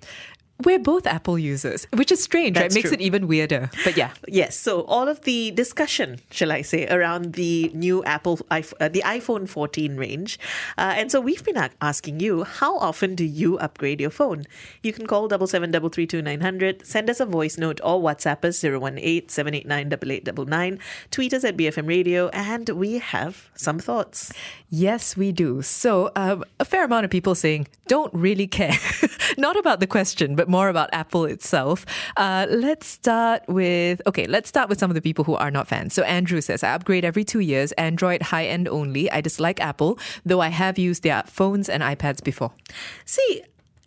We're 0.64 0.80
both 0.80 1.06
Apple 1.08 1.38
users, 1.38 1.86
which 1.94 2.12
is 2.12 2.24
strange, 2.24 2.56
That's 2.56 2.74
right? 2.74 2.80
Makes 2.84 2.90
true. 2.90 2.98
it 3.00 3.02
even 3.02 3.28
weirder. 3.28 3.70
But 3.84 3.98
yeah. 3.98 4.12
Yes, 4.28 4.58
so 4.58 4.82
all 4.84 5.08
of 5.08 5.22
the 5.22 5.52
discussion, 5.52 6.20
shall 6.30 6.52
I 6.52 6.62
say, 6.62 6.88
around 6.88 7.34
the 7.34 7.72
new 7.74 8.04
Apple, 8.04 8.40
uh, 8.50 8.62
the 8.80 9.04
iPhone 9.06 9.48
14 9.48 9.98
range. 9.98 10.40
Uh, 10.78 10.94
and 10.96 11.12
so 11.12 11.20
we've 11.20 11.44
been 11.44 11.70
asking 11.82 12.20
you, 12.20 12.44
how 12.44 12.78
often 12.78 13.16
do 13.16 13.24
you 13.24 13.58
upgrade 13.60 14.00
your 14.00 14.10
phone? 14.10 14.46
You 14.84 14.94
can 14.94 15.08
call 15.08 15.28
double 15.28 15.48
seven 15.48 15.72
double 15.72 15.90
three 15.90 16.08
two 16.08 16.22
nine 16.22 16.42
hundred, 16.42 16.86
send 16.86 17.10
us 17.10 17.20
a 17.20 17.26
voice 17.26 17.58
note 17.58 17.80
or 17.84 18.02
WhatsApp 18.02 18.46
us 18.46 18.64
018 18.64 19.30
789 19.30 19.92
8899, 20.12 20.80
tweet 21.10 21.34
us 21.34 21.44
at 21.44 21.58
BFM 21.58 21.88
Radio, 21.88 22.30
and 22.30 22.70
we 22.70 23.00
have 23.00 23.50
some 23.56 23.80
thoughts. 23.80 24.32
Yes, 24.70 25.18
we 25.18 25.32
do. 25.32 25.62
So, 25.62 26.12
um, 26.16 26.44
a 26.60 26.66
fair 26.66 26.86
amount 26.86 27.06
of 27.06 27.12
people 27.12 27.36
saying 27.36 27.68
don't 27.88 28.14
really 28.14 28.48
care. 28.48 28.78
Not 29.38 29.58
about 29.58 29.80
the 29.80 29.88
question, 29.88 30.36
but 30.36 30.48
more 30.52 30.70
about 30.70 30.90
Apple 30.92 31.26
itself. 31.26 31.86
Uh, 32.18 32.46
let's 32.50 32.86
start 32.86 33.42
with 33.48 34.02
okay. 34.06 34.28
Let's 34.28 34.50
start 34.50 34.70
with 34.70 34.80
some 34.80 34.92
of 34.92 34.96
the 34.96 35.02
people 35.02 35.24
who 35.24 35.36
are 35.36 35.50
not 35.50 35.68
fans. 35.68 35.94
So, 35.94 36.04
Andrew 36.04 36.42
says 36.42 36.64
I 36.64 36.74
upgrade 36.74 37.06
every 37.06 37.24
two 37.24 37.40
years. 37.40 37.72
Android 37.74 38.22
high 38.22 38.46
end 38.46 38.68
only. 38.68 39.10
I 39.10 39.22
dislike 39.22 39.60
Apple, 39.60 39.98
though 40.26 40.42
I 40.42 40.50
have 40.50 40.78
used 40.78 41.04
their 41.04 41.24
phones 41.26 41.70
and 41.70 41.82
iPads 41.82 42.24
before. 42.24 42.52
See, 43.06 43.42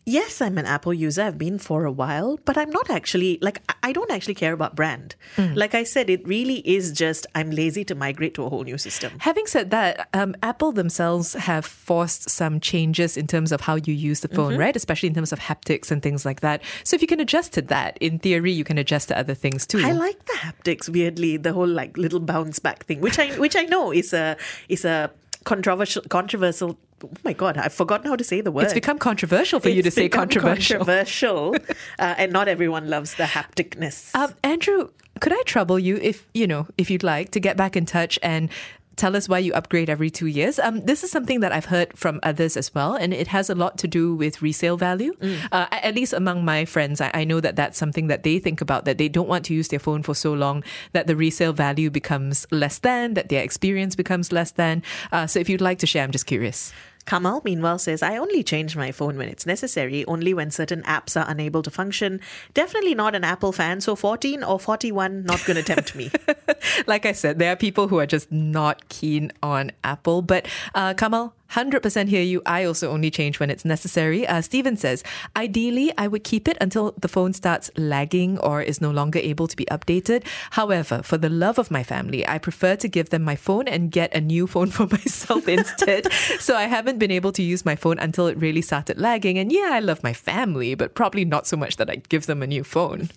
yes, 0.07 0.41
I'm 0.41 0.59
an 0.59 0.67
Apple 0.67 0.93
user. 0.95 1.23
I've 1.23 1.39
been 1.39 1.59
for 1.59 1.85
a 1.85 1.93
while, 1.93 2.39
but 2.45 2.57
I'm 2.59 2.71
not 2.71 2.91
actually 2.91 3.39
like 3.41 3.61
I- 3.83 3.93
don't 3.95 4.11
actually 4.11 4.35
care 4.35 4.53
about 4.53 4.75
brand. 4.75 5.15
Like 5.37 5.75
I 5.75 5.85
said, 5.85 6.11
it 6.11 6.27
really 6.27 6.59
is 6.69 6.91
just 6.93 7.27
I'm 7.35 7.51
lazy 7.51 7.85
to 7.85 7.95
migrate 7.95 8.35
to 8.35 8.45
a 8.45 8.49
whole 8.49 8.65
new 8.65 8.77
system. 8.79 9.13
Having 9.21 9.47
said 9.47 9.71
that, 9.71 10.09
um, 10.13 10.35
Apple 10.43 10.73
themselves 10.73 11.35
have 11.35 11.65
forced 11.65 12.29
some 12.29 12.59
changes 12.61 13.17
in 13.17 13.27
terms 13.27 13.53
of 13.53 13.61
how 13.63 13.77
you 13.77 13.95
use 13.95 14.21
the 14.21 14.29
phone, 14.29 14.57
right? 14.57 14.75
Especially 14.75 15.09
in 15.09 15.15
terms 15.15 15.33
of 15.33 15.39
haptics 15.39 15.91
and 15.93 16.03
things 16.03 16.25
like 16.25 16.41
that. 16.41 16.61
So 16.83 16.97
if 16.97 17.03
you 17.03 17.09
can 17.09 17.21
adjust 17.21 17.53
to 17.55 17.63
that, 17.63 17.97
in 18.01 18.19
theory, 18.19 18.53
you 18.53 18.65
can 18.65 18.79
adjust 18.79 19.09
to 19.09 19.19
other 19.19 19.35
things 19.35 19.67
too. 19.67 19.81
I 19.85 19.93
like 19.93 20.25
the 20.27 20.33
haptics 20.35 20.89
weirdly, 20.89 21.37
the 21.37 21.53
whole 21.53 21.69
like 21.69 21.97
little 21.97 22.21
bounce 22.21 22.59
back 22.59 22.85
thing, 22.87 23.01
which 23.01 23.19
I 23.19 23.39
which 23.39 23.55
I 23.57 23.63
know 23.65 23.93
is 23.93 24.13
a 24.13 24.37
is 24.69 24.85
a 24.85 25.11
controversial 25.45 26.03
controversial 26.09 26.79
oh 27.05 27.11
my 27.23 27.33
god, 27.33 27.57
I've 27.57 27.73
forgotten 27.73 28.09
how 28.09 28.17
to 28.17 28.25
say 28.25 28.41
the 28.41 28.51
word. 28.51 28.65
It's 28.65 28.75
become 28.75 28.99
controversial 28.99 29.61
for 29.61 29.69
you 29.69 29.83
to 29.83 29.91
say 29.91 30.09
controversial. 30.09 30.79
Controversial, 30.79 31.57
uh, 31.99 32.15
and 32.19 32.33
not 32.33 32.49
everyone 32.49 32.89
loves 32.89 33.15
the 33.15 33.25
hapticness. 33.25 34.15
Um, 34.15 34.35
Andrew, 34.43 34.91
could 35.21 35.33
I 35.33 35.43
trouble 35.43 35.79
you 35.79 35.97
if 35.97 36.27
you 36.35 36.47
know 36.47 36.67
if 36.79 36.91
you'd 36.91 37.03
like 37.03 37.31
to 37.33 37.41
get 37.41 37.57
back 37.57 37.77
in 37.77 37.87
touch 37.87 38.19
and 38.23 38.51
tell 38.97 39.17
us 39.17 39.29
why 39.29 39.39
you 39.39 39.53
upgrade 39.53 39.91
every 39.91 40.11
two 40.11 40.27
years? 40.27 40.59
Um, 40.59 40.81
this 40.81 41.05
is 41.05 41.11
something 41.11 41.41
that 41.41 41.53
I've 41.53 41.67
heard 41.67 41.97
from 41.97 42.21
others 42.23 42.57
as 42.57 42.75
well, 42.75 42.95
and 42.95 43.13
it 43.13 43.29
has 43.29 43.51
a 43.51 43.55
lot 43.55 43.79
to 43.79 43.89
do 43.89 44.15
with 44.15 44.43
resale 44.43 44.77
value. 44.77 45.15
Uh, 45.53 45.67
at 45.71 45.95
least 45.95 46.13
among 46.13 46.45
my 46.45 46.65
friends, 46.65 47.01
I, 47.01 47.11
I 47.15 47.25
know 47.25 47.41
that 47.41 47.57
that's 47.57 47.79
something 47.79 48.07
that 48.09 48.23
they 48.23 48.39
think 48.39 48.61
about 48.61 48.85
that 48.85 48.99
they 48.99 49.09
don't 49.09 49.29
want 49.29 49.45
to 49.47 49.55
use 49.55 49.69
their 49.69 49.79
phone 49.79 50.03
for 50.03 50.15
so 50.15 50.33
long 50.33 50.65
that 50.93 51.07
the 51.07 51.17
resale 51.17 51.53
value 51.53 51.91
becomes 51.91 52.47
less 52.51 52.79
than, 52.79 53.15
that 53.15 53.29
their 53.29 53.43
experience 53.43 53.95
becomes 53.97 54.33
less 54.33 54.53
than. 54.53 54.83
Uh, 55.13 55.27
so 55.27 55.41
if 55.41 55.49
you'd 55.49 55.61
like 55.61 55.79
to 55.79 55.87
share, 55.87 56.05
I'm 56.05 56.13
just 56.13 56.27
curious. 56.27 56.73
Kamal, 57.07 57.43
meanwhile, 57.45 57.79
says, 57.79 58.03
I 58.03 58.17
only 58.17 58.43
change 58.43 58.77
my 58.77 58.91
phone 58.91 59.17
when 59.17 59.29
it's 59.29 59.47
necessary, 59.47 60.05
only 60.07 60.33
when 60.33 60.51
certain 60.51 60.83
apps 60.83 61.21
are 61.21 61.29
unable 61.29 61.63
to 61.63 61.71
function. 61.71 62.21
Definitely 62.55 62.95
not 62.95 63.15
an 63.15 63.25
Apple 63.25 63.53
fan, 63.53 63.81
so 63.81 63.95
14 63.95 64.43
or 64.43 64.59
41 64.59 65.25
not 65.25 65.45
going 65.45 65.57
to 65.57 65.63
tempt 65.63 65.95
me. 65.95 66.11
like 66.87 67.05
I 67.05 67.13
said, 67.13 67.39
there 67.39 67.53
are 67.53 67.57
people 67.57 67.89
who 67.89 67.99
are 67.99 68.07
just 68.07 68.33
not 68.33 68.89
keen 68.89 69.33
on 69.43 69.73
Apple. 69.83 70.23
But 70.23 70.47
uh, 70.75 70.95
Kamal, 70.95 71.35
100% 71.53 72.09
hear 72.09 72.23
you. 72.23 72.43
I 72.47 72.65
also 72.65 72.91
only 72.91 73.11
change 73.11 73.39
when 73.39 73.51
it's 73.51 73.65
necessary. 73.65 74.27
Uh, 74.27 74.41
Steven 74.41 74.77
says, 74.77 75.05
ideally, 75.37 75.93
I 75.97 76.09
would 76.09 76.25
keep 76.25 76.49
it 76.49 76.57
until 76.61 76.95
the 76.99 77.09
phone 77.09 77.33
starts 77.33 77.71
lagging 77.77 78.39
or 78.39 78.63
is 78.63 78.81
no 78.81 78.91
longer 78.91 79.19
able 79.19 79.47
to 79.47 79.57
be 79.57 79.65
updated. 79.67 80.25
However, 80.53 81.03
for 81.03 81.17
the 81.17 81.29
love 81.29 81.59
of 81.59 81.71
my 81.71 81.83
family, 81.83 82.27
I 82.27 82.39
prefer 82.39 82.77
to 82.77 82.89
give 82.89 83.11
them 83.11 83.23
my 83.23 83.37
phone 83.37 83.69
and 83.69 83.91
get 83.91 84.15
a 84.15 84.21
new 84.21 84.47
phone 84.47 84.71
for 84.71 84.87
myself 84.91 85.47
instead. 85.47 86.13
so 86.41 86.57
I 86.57 86.65
haven't 86.65 86.99
been 86.99 87.11
able 87.11 87.33
to 87.33 87.43
use 87.43 87.65
my 87.65 87.77
phone 87.77 87.99
until 87.99 88.27
it 88.27 88.39
really 88.39 88.63
started 88.63 88.99
lagging. 88.99 89.39
And 89.39 89.53
yeah, 89.53 89.71
I 89.73 89.81
love 89.81 90.03
my 90.03 90.13
family, 90.13 90.75
but 90.75 90.95
probably 90.95 91.25
not 91.25 91.47
so 91.47 91.57
much 91.57 91.77
that 91.77 91.91
I 91.91 91.97
give 92.09 92.27
them 92.27 92.43
a 92.43 92.47
new 92.47 92.65
phone. 92.65 93.11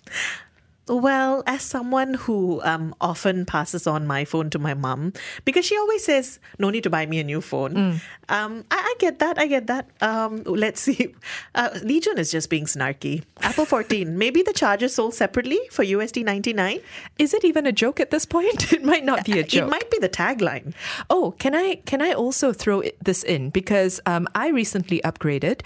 Well, 0.88 1.42
as 1.46 1.62
someone 1.62 2.14
who 2.14 2.60
um, 2.62 2.94
often 3.00 3.44
passes 3.44 3.86
on 3.86 4.06
my 4.06 4.24
phone 4.24 4.50
to 4.50 4.58
my 4.58 4.74
mom, 4.74 5.12
because 5.44 5.64
she 5.64 5.76
always 5.76 6.04
says, 6.04 6.40
no 6.58 6.70
need 6.70 6.82
to 6.84 6.90
buy 6.90 7.06
me 7.06 7.20
a 7.20 7.24
new 7.24 7.40
phone. 7.40 8.00
Um, 8.28 8.64
I, 8.70 8.76
I 8.76 8.94
get 8.98 9.18
that. 9.18 9.38
I 9.38 9.46
get 9.46 9.66
that. 9.68 9.88
Um, 10.00 10.42
let's 10.44 10.80
see. 10.80 11.14
Uh, 11.54 11.70
Legion 11.82 12.18
is 12.18 12.30
just 12.30 12.50
being 12.50 12.64
snarky. 12.64 13.24
Apple 13.40 13.64
14, 13.64 14.16
maybe 14.18 14.42
the 14.42 14.52
charger 14.52 14.88
sold 14.88 15.14
separately 15.14 15.58
for 15.70 15.84
USD 15.84 16.24
99. 16.24 16.80
Is 17.18 17.34
it 17.34 17.44
even 17.44 17.66
a 17.66 17.72
joke 17.72 18.00
at 18.00 18.10
this 18.10 18.24
point? 18.26 18.72
It 18.78 18.84
might 18.84 19.04
not 19.04 19.24
be 19.24 19.38
a 19.40 19.42
joke. 19.42 19.66
It 19.66 19.70
might 19.70 19.90
be 19.90 19.98
the 19.98 20.08
tagline. 20.08 20.72
Oh, 21.10 21.34
can 21.38 21.54
I 21.54 21.76
can 21.84 22.00
I 22.00 22.12
also 22.12 22.52
throw 22.52 22.82
this 23.02 23.22
in 23.24 23.50
because 23.50 24.00
um, 24.06 24.28
I 24.34 24.48
recently 24.48 25.00
upgraded 25.04 25.62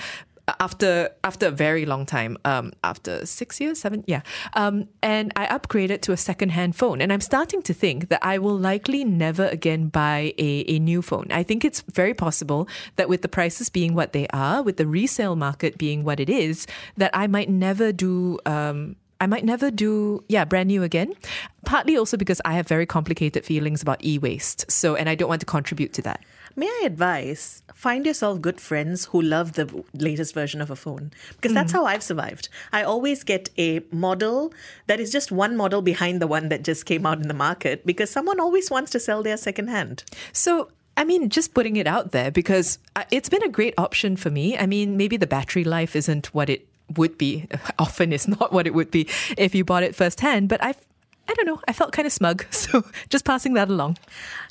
after 0.60 1.10
after 1.22 1.46
a 1.46 1.50
very 1.50 1.86
long 1.86 2.04
time, 2.06 2.36
um, 2.44 2.72
after 2.82 3.24
six 3.26 3.60
years, 3.60 3.78
seven, 3.80 4.04
yeah, 4.06 4.22
um, 4.54 4.88
and 5.02 5.32
I 5.36 5.46
upgraded 5.46 6.00
to 6.02 6.12
a 6.12 6.16
second-hand 6.16 6.74
phone, 6.76 7.00
and 7.00 7.12
I'm 7.12 7.20
starting 7.20 7.62
to 7.62 7.74
think 7.74 8.08
that 8.08 8.20
I 8.22 8.38
will 8.38 8.56
likely 8.56 9.04
never 9.04 9.46
again 9.46 9.88
buy 9.88 10.34
a, 10.38 10.64
a 10.68 10.78
new 10.78 11.02
phone. 11.02 11.28
I 11.30 11.42
think 11.42 11.64
it's 11.64 11.82
very 11.82 12.14
possible 12.14 12.68
that 12.96 13.08
with 13.08 13.22
the 13.22 13.28
prices 13.28 13.70
being 13.70 13.94
what 13.94 14.12
they 14.12 14.26
are, 14.32 14.62
with 14.62 14.76
the 14.76 14.86
resale 14.86 15.36
market 15.36 15.78
being 15.78 16.04
what 16.04 16.18
it 16.18 16.28
is, 16.28 16.66
that 16.96 17.10
I 17.14 17.26
might 17.26 17.48
never 17.48 17.92
do. 17.92 18.38
Um, 18.46 18.96
I 19.20 19.26
might 19.28 19.44
never 19.44 19.70
do, 19.70 20.24
yeah, 20.28 20.44
brand 20.44 20.66
new 20.66 20.82
again. 20.82 21.14
Partly 21.64 21.96
also 21.96 22.16
because 22.16 22.40
I 22.44 22.54
have 22.54 22.66
very 22.66 22.86
complicated 22.86 23.44
feelings 23.44 23.80
about 23.80 24.04
e 24.04 24.18
waste. 24.18 24.68
So, 24.68 24.96
and 24.96 25.08
I 25.08 25.14
don't 25.14 25.28
want 25.28 25.38
to 25.40 25.46
contribute 25.46 25.92
to 25.92 26.02
that. 26.02 26.24
May 26.54 26.66
I 26.66 26.82
advise? 26.86 27.62
Find 27.74 28.04
yourself 28.04 28.40
good 28.40 28.60
friends 28.60 29.06
who 29.06 29.22
love 29.22 29.54
the 29.54 29.84
latest 29.94 30.34
version 30.34 30.60
of 30.60 30.70
a 30.70 30.76
phone 30.76 31.10
because 31.32 31.54
that's 31.54 31.72
how 31.72 31.84
I've 31.86 32.02
survived. 32.02 32.48
I 32.72 32.82
always 32.82 33.24
get 33.24 33.48
a 33.58 33.80
model 33.90 34.52
that 34.86 35.00
is 35.00 35.10
just 35.10 35.32
one 35.32 35.56
model 35.56 35.82
behind 35.82 36.20
the 36.20 36.26
one 36.26 36.48
that 36.50 36.62
just 36.62 36.86
came 36.86 37.06
out 37.06 37.20
in 37.20 37.28
the 37.28 37.34
market 37.34 37.86
because 37.86 38.10
someone 38.10 38.38
always 38.38 38.70
wants 38.70 38.90
to 38.92 39.00
sell 39.00 39.22
their 39.22 39.36
second 39.36 39.68
hand. 39.68 40.04
So, 40.32 40.68
I 40.96 41.04
mean, 41.04 41.30
just 41.30 41.54
putting 41.54 41.76
it 41.76 41.86
out 41.86 42.12
there 42.12 42.30
because 42.30 42.78
uh, 42.96 43.04
it's 43.10 43.28
been 43.28 43.42
a 43.42 43.48
great 43.48 43.74
option 43.78 44.16
for 44.16 44.30
me. 44.30 44.58
I 44.58 44.66
mean, 44.66 44.96
maybe 44.96 45.16
the 45.16 45.26
battery 45.26 45.64
life 45.64 45.96
isn't 45.96 46.34
what 46.34 46.50
it 46.50 46.68
would 46.96 47.16
be. 47.16 47.48
Often 47.78 48.12
is 48.12 48.28
not 48.28 48.52
what 48.52 48.66
it 48.66 48.74
would 48.74 48.90
be 48.90 49.08
if 49.38 49.54
you 49.54 49.64
bought 49.64 49.82
it 49.82 49.94
firsthand, 49.94 50.48
but 50.48 50.62
I've 50.62 50.78
I 51.28 51.34
don't 51.34 51.46
know. 51.46 51.60
I 51.68 51.72
felt 51.72 51.92
kind 51.92 52.06
of 52.06 52.12
smug. 52.12 52.44
So 52.62 52.84
just 53.10 53.24
passing 53.24 53.54
that 53.54 53.68
along. 53.68 53.98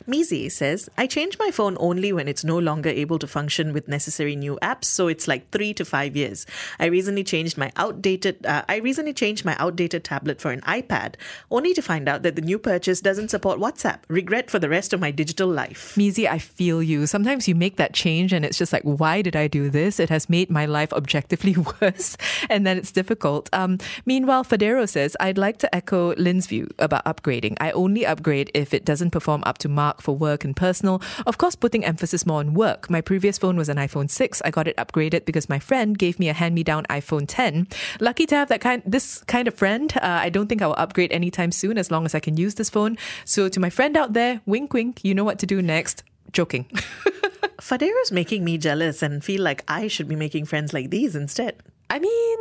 Mizi 0.05 0.51
says, 0.51 0.89
I 0.97 1.07
change 1.07 1.39
my 1.39 1.49
phone 1.49 1.77
only 1.79 2.11
when 2.11 2.27
it's 2.27 2.43
no 2.43 2.57
longer 2.59 2.89
able 2.89 3.17
to 3.19 3.27
function 3.27 3.71
with 3.71 3.87
necessary 3.87 4.35
new 4.35 4.59
apps, 4.61 4.85
so 4.85 5.07
it's 5.07 5.27
like 5.27 5.49
three 5.51 5.73
to 5.75 5.85
five 5.85 6.15
years. 6.15 6.45
I 6.79 6.85
recently 6.85 7.23
changed 7.23 7.57
my 7.57 7.71
outdated 7.77 8.45
uh, 8.45 8.63
I 8.67 8.77
recently 8.77 9.13
changed 9.13 9.45
my 9.45 9.55
outdated 9.59 10.03
tablet 10.03 10.41
for 10.41 10.51
an 10.51 10.61
iPad, 10.61 11.15
only 11.49 11.73
to 11.73 11.81
find 11.81 12.09
out 12.09 12.23
that 12.23 12.35
the 12.35 12.41
new 12.41 12.59
purchase 12.59 12.99
doesn't 13.01 13.29
support 13.29 13.59
WhatsApp. 13.59 13.99
Regret 14.07 14.51
for 14.51 14.59
the 14.59 14.69
rest 14.69 14.93
of 14.93 14.99
my 14.99 15.11
digital 15.11 15.47
life. 15.47 15.95
Mizi, 15.95 16.27
I 16.27 16.37
feel 16.37 16.83
you. 16.83 17.07
Sometimes 17.07 17.47
you 17.47 17.55
make 17.55 17.77
that 17.77 17.93
change 17.93 18.33
and 18.33 18.43
it's 18.43 18.57
just 18.57 18.73
like, 18.73 18.83
why 18.83 19.21
did 19.21 19.35
I 19.35 19.47
do 19.47 19.69
this? 19.69 19.99
It 19.99 20.09
has 20.09 20.29
made 20.29 20.49
my 20.49 20.65
life 20.65 20.91
objectively 20.93 21.55
worse. 21.81 22.17
And 22.49 22.67
then 22.67 22.77
it's 22.77 22.91
difficult. 22.91 23.49
Um, 23.53 23.77
meanwhile, 24.05 24.43
Federo 24.43 24.87
says, 24.87 25.15
I'd 25.19 25.37
like 25.37 25.57
to 25.59 25.73
echo 25.73 26.13
Lynn's 26.15 26.47
view 26.47 26.60
about 26.79 27.05
upgrading. 27.05 27.57
I 27.59 27.71
only 27.71 28.05
upgrade 28.05 28.51
if 28.53 28.73
it 28.73 28.85
doesn't 28.85 29.11
perform 29.11 29.43
up 29.45 29.57
to 29.59 29.69
mark 29.69 30.01
for 30.01 30.15
work 30.15 30.43
and 30.43 30.55
personal. 30.55 31.01
Of 31.25 31.37
course, 31.37 31.55
putting 31.55 31.85
emphasis 31.85 32.25
more 32.25 32.39
on 32.39 32.53
work. 32.53 32.89
My 32.89 33.01
previous 33.01 33.37
phone 33.37 33.57
was 33.57 33.69
an 33.69 33.77
iPhone 33.77 34.09
6. 34.09 34.41
I 34.43 34.51
got 34.51 34.67
it 34.67 34.77
upgraded 34.77 35.25
because 35.25 35.49
my 35.49 35.59
friend 35.59 35.97
gave 35.97 36.19
me 36.19 36.29
a 36.29 36.33
hand 36.33 36.55
me 36.55 36.63
down 36.63 36.85
iPhone 36.89 37.25
10. 37.27 37.67
Lucky 37.99 38.25
to 38.27 38.35
have 38.35 38.49
that 38.49 38.61
kind, 38.61 38.81
this 38.85 39.23
kind 39.25 39.47
of 39.47 39.53
friend. 39.53 39.93
Uh, 39.97 40.19
I 40.21 40.29
don't 40.29 40.47
think 40.47 40.61
I 40.61 40.67
will 40.67 40.75
upgrade 40.77 41.11
anytime 41.11 41.51
soon 41.51 41.77
as 41.77 41.91
long 41.91 42.05
as 42.05 42.15
I 42.15 42.19
can 42.19 42.37
use 42.37 42.55
this 42.55 42.69
phone. 42.69 42.97
So 43.25 43.49
to 43.49 43.59
my 43.59 43.69
friend 43.69 43.97
out 43.97 44.13
there, 44.13 44.41
wink, 44.45 44.73
wink, 44.73 45.03
you 45.03 45.13
know 45.13 45.23
what 45.23 45.39
to 45.39 45.45
do 45.45 45.61
next. 45.61 46.03
Joking. 46.31 46.65
Fadero's 47.61 48.11
making 48.11 48.43
me 48.43 48.57
jealous 48.57 49.03
and 49.03 49.23
feel 49.23 49.41
like 49.41 49.63
I 49.67 49.87
should 49.87 50.07
be 50.07 50.15
making 50.15 50.45
friends 50.45 50.73
like 50.73 50.89
these 50.89 51.15
instead. 51.15 51.61
I 51.91 51.99
mean, 51.99 52.39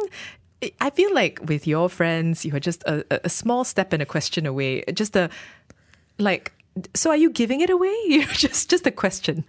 I 0.80 0.90
feel 0.90 1.14
like 1.14 1.40
with 1.44 1.66
your 1.66 1.88
friends, 1.88 2.44
you 2.44 2.54
are 2.54 2.60
just 2.60 2.82
a, 2.84 3.04
a- 3.24 3.28
small 3.28 3.64
step 3.64 3.92
and 3.92 4.02
a 4.02 4.06
question 4.06 4.46
away. 4.46 4.82
Just 4.92 5.16
a 5.16 5.30
like. 6.18 6.52
So, 6.94 7.10
are 7.10 7.16
you 7.16 7.30
giving 7.30 7.60
it 7.60 7.70
away? 7.70 7.94
You 8.06 8.26
just 8.26 8.70
just 8.70 8.86
a 8.86 8.90
question. 8.90 9.44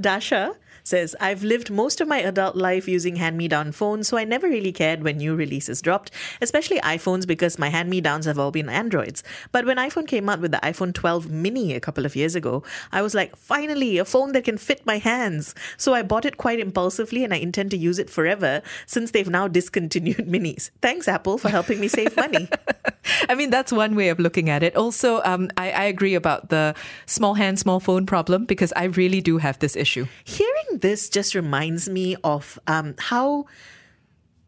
Dasha 0.00 0.54
says, 0.90 1.16
I've 1.20 1.42
lived 1.42 1.70
most 1.70 2.00
of 2.00 2.08
my 2.08 2.18
adult 2.18 2.56
life 2.56 2.86
using 2.88 3.16
hand 3.16 3.38
me 3.38 3.48
down 3.48 3.72
phones, 3.72 4.08
so 4.08 4.18
I 4.18 4.24
never 4.24 4.48
really 4.48 4.72
cared 4.72 5.02
when 5.02 5.18
new 5.18 5.34
releases 5.34 5.80
dropped, 5.80 6.10
especially 6.42 6.78
iPhones 6.80 7.26
because 7.26 7.58
my 7.58 7.68
hand 7.68 7.88
me 7.88 8.00
downs 8.00 8.26
have 8.26 8.38
all 8.38 8.50
been 8.50 8.68
Androids. 8.68 9.22
But 9.52 9.64
when 9.64 9.76
iPhone 9.76 10.06
came 10.06 10.28
out 10.28 10.40
with 10.40 10.50
the 10.50 10.58
iPhone 10.58 10.92
12 10.92 11.30
mini 11.30 11.74
a 11.74 11.80
couple 11.80 12.04
of 12.04 12.16
years 12.16 12.34
ago, 12.34 12.62
I 12.92 13.02
was 13.02 13.14
like, 13.14 13.36
finally, 13.36 13.98
a 13.98 14.04
phone 14.04 14.32
that 14.32 14.44
can 14.44 14.58
fit 14.58 14.84
my 14.84 14.98
hands. 14.98 15.54
So 15.76 15.94
I 15.94 16.02
bought 16.02 16.24
it 16.24 16.36
quite 16.36 16.60
impulsively 16.60 17.24
and 17.24 17.32
I 17.32 17.38
intend 17.38 17.70
to 17.70 17.76
use 17.76 17.98
it 17.98 18.10
forever 18.10 18.62
since 18.86 19.12
they've 19.12 19.30
now 19.30 19.48
discontinued 19.60 20.26
minis. 20.26 20.70
Thanks, 20.82 21.08
Apple, 21.08 21.38
for 21.38 21.48
helping 21.48 21.80
me 21.80 21.88
save 21.88 22.16
money. 22.16 22.48
I 23.28 23.34
mean, 23.34 23.50
that's 23.50 23.72
one 23.72 23.94
way 23.94 24.08
of 24.08 24.18
looking 24.18 24.50
at 24.50 24.62
it. 24.62 24.76
Also, 24.76 25.22
um, 25.22 25.50
I, 25.56 25.70
I 25.70 25.84
agree 25.84 26.14
about 26.14 26.48
the 26.48 26.74
small 27.06 27.34
hand, 27.34 27.58
small 27.58 27.80
phone 27.80 28.06
problem 28.06 28.44
because 28.44 28.72
I 28.74 28.84
really 28.84 29.20
do 29.20 29.38
have 29.38 29.58
this 29.60 29.76
issue. 29.76 30.06
Hearing 30.24 30.59
this 30.78 31.08
just 31.08 31.34
reminds 31.34 31.88
me 31.88 32.16
of 32.24 32.58
um, 32.66 32.94
how 32.98 33.46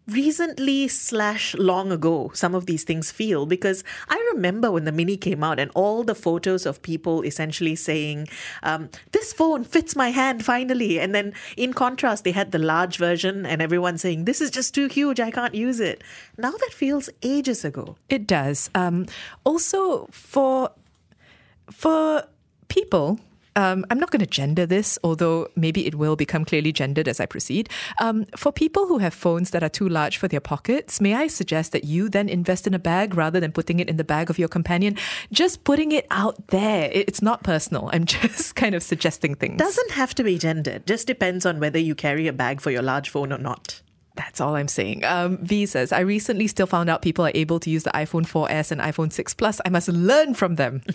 recently 0.09 0.88
slash 0.88 1.55
long 1.55 1.93
ago 1.93 2.31
some 2.35 2.57
of 2.57 2.67
these 2.67 2.83
things 2.83 3.12
feel 3.12 3.47
because 3.47 3.85
i 4.09 4.31
remember 4.35 4.69
when 4.71 4.85
the 4.85 4.91
mini 4.91 5.17
came 5.17 5.45
out 5.45 5.61
and 5.61 5.71
all 5.76 6.02
the 6.02 6.14
photos 6.14 6.67
of 6.67 6.83
people 6.83 7.23
essentially 7.23 7.76
saying 7.76 8.26
um, 8.64 8.88
this 9.12 9.33
phone 9.33 9.62
fits 9.62 9.95
my 9.95 10.11
hand 10.11 10.45
finally 10.45 10.99
and 10.99 11.14
then 11.14 11.33
in 11.57 11.73
contrast 11.73 12.25
they 12.25 12.33
had 12.33 12.50
the 12.50 12.59
large 12.59 12.97
version 12.97 13.47
and 13.47 13.62
everyone 13.62 13.97
saying 13.97 14.25
this 14.25 14.41
is 14.41 14.50
just 14.50 14.75
too 14.75 14.88
huge 14.88 15.21
i 15.21 15.31
can't 15.31 15.55
use 15.55 15.79
it 15.79 16.02
now 16.37 16.50
that 16.50 16.73
feels 16.73 17.09
ages 17.23 17.64
ago 17.64 17.97
It 18.09 18.26
does. 18.26 18.71
Um, 18.75 19.07
also, 19.45 20.09
for 20.11 20.71
for 21.71 22.25
people. 22.69 23.21
Um, 23.57 23.85
I'm 23.91 23.99
not 23.99 24.11
going 24.11 24.21
to 24.21 24.27
gender 24.27 24.67
this, 24.67 24.99
although 25.05 25.49
maybe 25.57 25.87
it 25.87 25.95
will 25.95 26.17
become 26.17 26.45
clearly 26.45 26.73
gendered 26.73 27.09
as 27.09 27.21
I 27.21 27.27
proceed. 27.27 27.69
Um, 28.01 28.27
for 28.37 28.53
people 28.53 28.87
who 28.87 28.99
have 28.99 29.15
phones 29.15 29.51
that 29.51 29.63
are 29.63 29.69
too 29.69 29.89
large 29.89 30.17
for 30.17 30.29
their 30.29 30.41
pockets, 30.41 31.01
may 31.01 31.15
I 31.15 31.27
suggest 31.27 31.73
that 31.73 31.85
you 31.85 32.09
then 32.09 32.29
invest 32.29 32.67
in 32.67 32.75
a 32.75 32.79
bag 32.79 33.15
rather 33.15 33.41
than 33.41 33.53
putting 33.53 33.81
it 33.81 33.89
in 33.89 33.97
the 33.97 34.05
bag 34.05 34.31
of 34.31 34.39
your 34.39 34.49
companion? 34.49 34.97
Just 35.33 35.65
putting 35.65 35.93
it 35.93 36.07
out 36.11 36.49
there. 36.49 36.91
It's 36.93 37.23
not 37.23 37.43
personal. 37.43 37.91
I'm 37.93 38.05
just 38.07 38.55
kind 38.57 38.75
of 38.75 38.83
suggesting 38.83 39.35
things. 39.35 39.59
doesn't 39.59 39.91
have 39.93 40.15
to 40.15 40.25
be 40.25 40.39
gendered 40.39 40.87
just 40.87 41.07
depends 41.07 41.47
on 41.47 41.61
whether 41.61 41.79
you 41.79 41.95
carry 41.95 42.27
a 42.27 42.33
bag 42.33 42.61
for 42.61 42.71
your 42.71 42.83
large 42.83 43.09
phone 43.09 43.33
or 43.33 43.39
not 43.39 43.81
That's 44.14 44.40
all 44.40 44.57
I'm 44.57 44.69
saying. 44.69 45.04
Um, 45.04 45.38
v 45.38 45.64
says, 45.66 45.92
I 45.92 46.00
recently 46.00 46.47
still 46.47 46.66
found 46.66 46.90
out 46.90 47.00
people 47.02 47.25
are 47.25 47.33
able 47.35 47.59
to 47.61 47.71
use 47.71 47.83
the 47.85 47.90
iPhone 47.90 48.26
4S 48.26 48.71
and 48.71 48.81
iPhone 48.81 49.11
6 49.12 49.35
Plus. 49.35 49.61
I 49.64 49.71
must 49.71 49.88
learn 49.88 50.35
from 50.35 50.57
them. 50.57 50.83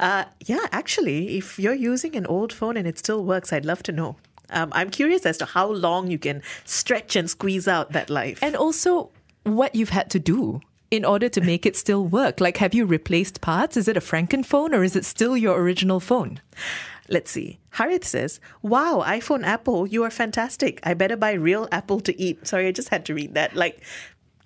Uh, 0.00 0.24
yeah, 0.46 0.64
actually, 0.72 1.36
if 1.36 1.58
you're 1.58 1.74
using 1.74 2.16
an 2.16 2.24
old 2.24 2.54
phone 2.54 2.78
and 2.78 2.88
it 2.88 2.98
still 2.98 3.22
works, 3.22 3.52
I'd 3.52 3.66
love 3.66 3.82
to 3.82 3.92
know. 3.92 4.16
Um, 4.48 4.70
I'm 4.72 4.88
curious 4.88 5.26
as 5.26 5.36
to 5.38 5.44
how 5.44 5.66
long 5.70 6.10
you 6.10 6.18
can 6.18 6.40
stretch 6.64 7.16
and 7.16 7.28
squeeze 7.28 7.68
out 7.68 7.92
that 7.92 8.08
life. 8.08 8.42
and 8.42 8.56
also 8.56 9.10
what 9.44 9.74
you've 9.74 9.90
had 9.90 10.08
to 10.10 10.18
do 10.18 10.62
in 10.90 11.04
order 11.04 11.28
to 11.28 11.40
make 11.40 11.66
it 11.66 11.76
still 11.76 12.04
work. 12.04 12.40
Like, 12.40 12.58
have 12.58 12.74
you 12.74 12.86
replaced 12.86 13.40
parts? 13.40 13.76
Is 13.76 13.88
it 13.88 13.96
a 13.96 14.00
Frankenphone 14.00 14.72
or 14.72 14.82
is 14.82 14.96
it 14.96 15.04
still 15.04 15.36
your 15.36 15.60
original 15.60 16.00
phone? 16.00 16.40
Let's 17.08 17.30
see. 17.30 17.58
Harith 17.70 18.04
says, 18.04 18.38
Wow, 18.62 19.02
iPhone 19.06 19.44
Apple, 19.44 19.86
you 19.86 20.04
are 20.04 20.10
fantastic. 20.10 20.80
I 20.82 20.94
better 20.94 21.16
buy 21.16 21.32
real 21.32 21.68
apple 21.72 22.00
to 22.00 22.20
eat. 22.20 22.46
Sorry, 22.46 22.66
I 22.66 22.72
just 22.72 22.90
had 22.90 23.06
to 23.06 23.14
read 23.14 23.34
that. 23.34 23.54
Like, 23.54 23.82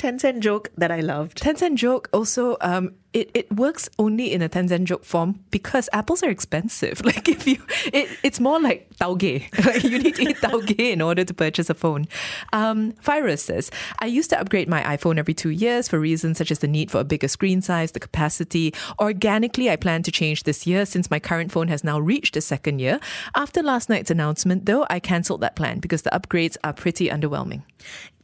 10 0.02 0.18
cent 0.18 0.40
joke 0.40 0.68
that 0.76 0.90
I 0.90 0.98
loved. 0.98 1.38
Tencent 1.38 1.76
joke 1.76 2.08
also, 2.12 2.56
um, 2.60 2.96
it, 3.12 3.30
it 3.34 3.52
works 3.52 3.88
only 4.00 4.32
in 4.32 4.42
a 4.42 4.48
Tencent 4.48 4.82
joke 4.82 5.04
form 5.04 5.38
because 5.52 5.88
apples 5.92 6.24
are 6.24 6.30
expensive. 6.30 7.00
Like 7.12 7.28
if 7.28 7.46
you, 7.46 7.58
it, 7.92 8.08
it's 8.24 8.40
more 8.40 8.58
like 8.60 8.88
tauge. 8.96 9.48
Like 9.64 9.84
you 9.84 9.98
need 10.00 10.16
to 10.16 10.22
eat 10.22 10.38
tauge 10.38 10.74
in 10.80 11.00
order 11.00 11.24
to 11.24 11.32
purchase 11.34 11.70
a 11.70 11.74
phone. 11.74 12.06
Um, 12.52 12.94
says, 13.36 13.70
I 14.00 14.06
used 14.06 14.30
to 14.30 14.40
upgrade 14.40 14.68
my 14.68 14.82
iPhone 14.82 15.18
every 15.18 15.34
two 15.34 15.50
years 15.50 15.86
for 15.86 16.00
reasons 16.00 16.38
such 16.38 16.50
as 16.50 16.60
the 16.60 16.66
need 16.66 16.90
for 16.90 16.98
a 16.98 17.04
bigger 17.04 17.28
screen 17.28 17.62
size, 17.62 17.92
the 17.92 18.00
capacity. 18.00 18.74
Organically, 18.98 19.70
I 19.70 19.76
plan 19.76 20.02
to 20.02 20.10
change 20.10 20.42
this 20.42 20.66
year 20.66 20.84
since 20.84 21.12
my 21.12 21.20
current 21.20 21.52
phone 21.52 21.68
has 21.68 21.84
now 21.84 22.00
reached 22.00 22.36
its 22.36 22.46
second 22.46 22.80
year. 22.80 22.98
After 23.36 23.62
last 23.62 23.88
night's 23.88 24.10
announcement, 24.10 24.66
though, 24.66 24.84
I 24.90 24.98
cancelled 24.98 25.42
that 25.42 25.54
plan 25.54 25.78
because 25.78 26.02
the 26.02 26.10
upgrades 26.10 26.56
are 26.64 26.72
pretty 26.72 27.08
underwhelming. 27.08 27.62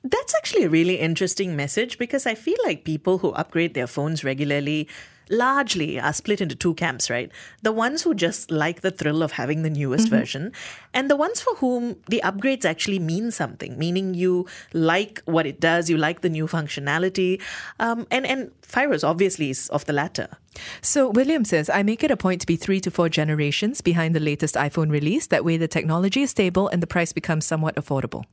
That's 0.05 0.35
actually 0.37 0.65
a 0.65 0.71
really 0.71 0.99
interesting 0.99 1.57
message 1.57 1.99
because 1.99 2.27
I 2.27 2.35
feel 2.35 2.57
like 2.65 2.85
people 2.85 3.19
who 3.19 3.31
upgrade 3.33 3.75
their 3.75 3.87
phones 3.87 4.23
regularly 4.23 4.89
largely 5.31 6.01
are 6.01 6.13
split 6.13 6.41
into 6.41 6.55
two 6.55 6.75
camps, 6.75 7.11
right? 7.11 7.31
The 7.63 7.73
ones 7.73 8.03
who 8.03 8.15
just 8.15 8.51
like 8.51 8.81
the 8.81 8.91
thrill 8.91 9.23
of 9.23 9.33
having 9.33 9.63
the 9.63 9.71
newest 9.71 10.09
version, 10.09 10.53
and 10.95 11.11
the 11.11 11.17
ones 11.17 11.41
for 11.41 11.55
whom 11.57 11.97
the 12.09 12.23
upgrades 12.25 12.65
actually 12.65 12.99
mean 12.99 13.31
something, 13.31 13.79
meaning 13.79 14.15
you 14.15 14.47
like 14.73 15.21
what 15.27 15.47
it 15.47 15.61
does, 15.61 15.91
you 15.91 15.97
like 15.97 16.23
the 16.23 16.31
new 16.31 16.47
functionality. 16.47 17.41
Um, 17.79 18.07
and, 18.11 18.27
and 18.27 18.51
Firos 18.63 19.07
obviously 19.07 19.51
is 19.51 19.69
of 19.69 19.85
the 19.85 19.93
latter. 19.93 20.29
So 20.81 21.11
William 21.11 21.45
says, 21.45 21.71
I 21.71 21.83
make 21.83 22.03
it 22.03 22.11
a 22.11 22.17
point 22.17 22.41
to 22.41 22.47
be 22.47 22.57
three 22.57 22.81
to 22.81 22.91
four 22.91 23.09
generations 23.09 23.81
behind 23.81 24.15
the 24.15 24.21
latest 24.21 24.55
iPhone 24.55 24.91
release. 24.91 25.27
That 25.27 25.45
way 25.45 25.57
the 25.57 25.69
technology 25.69 26.23
is 26.23 26.31
stable 26.31 26.69
and 26.69 26.83
the 26.83 26.87
price 26.87 27.13
becomes 27.13 27.45
somewhat 27.45 27.77
affordable. 27.77 28.25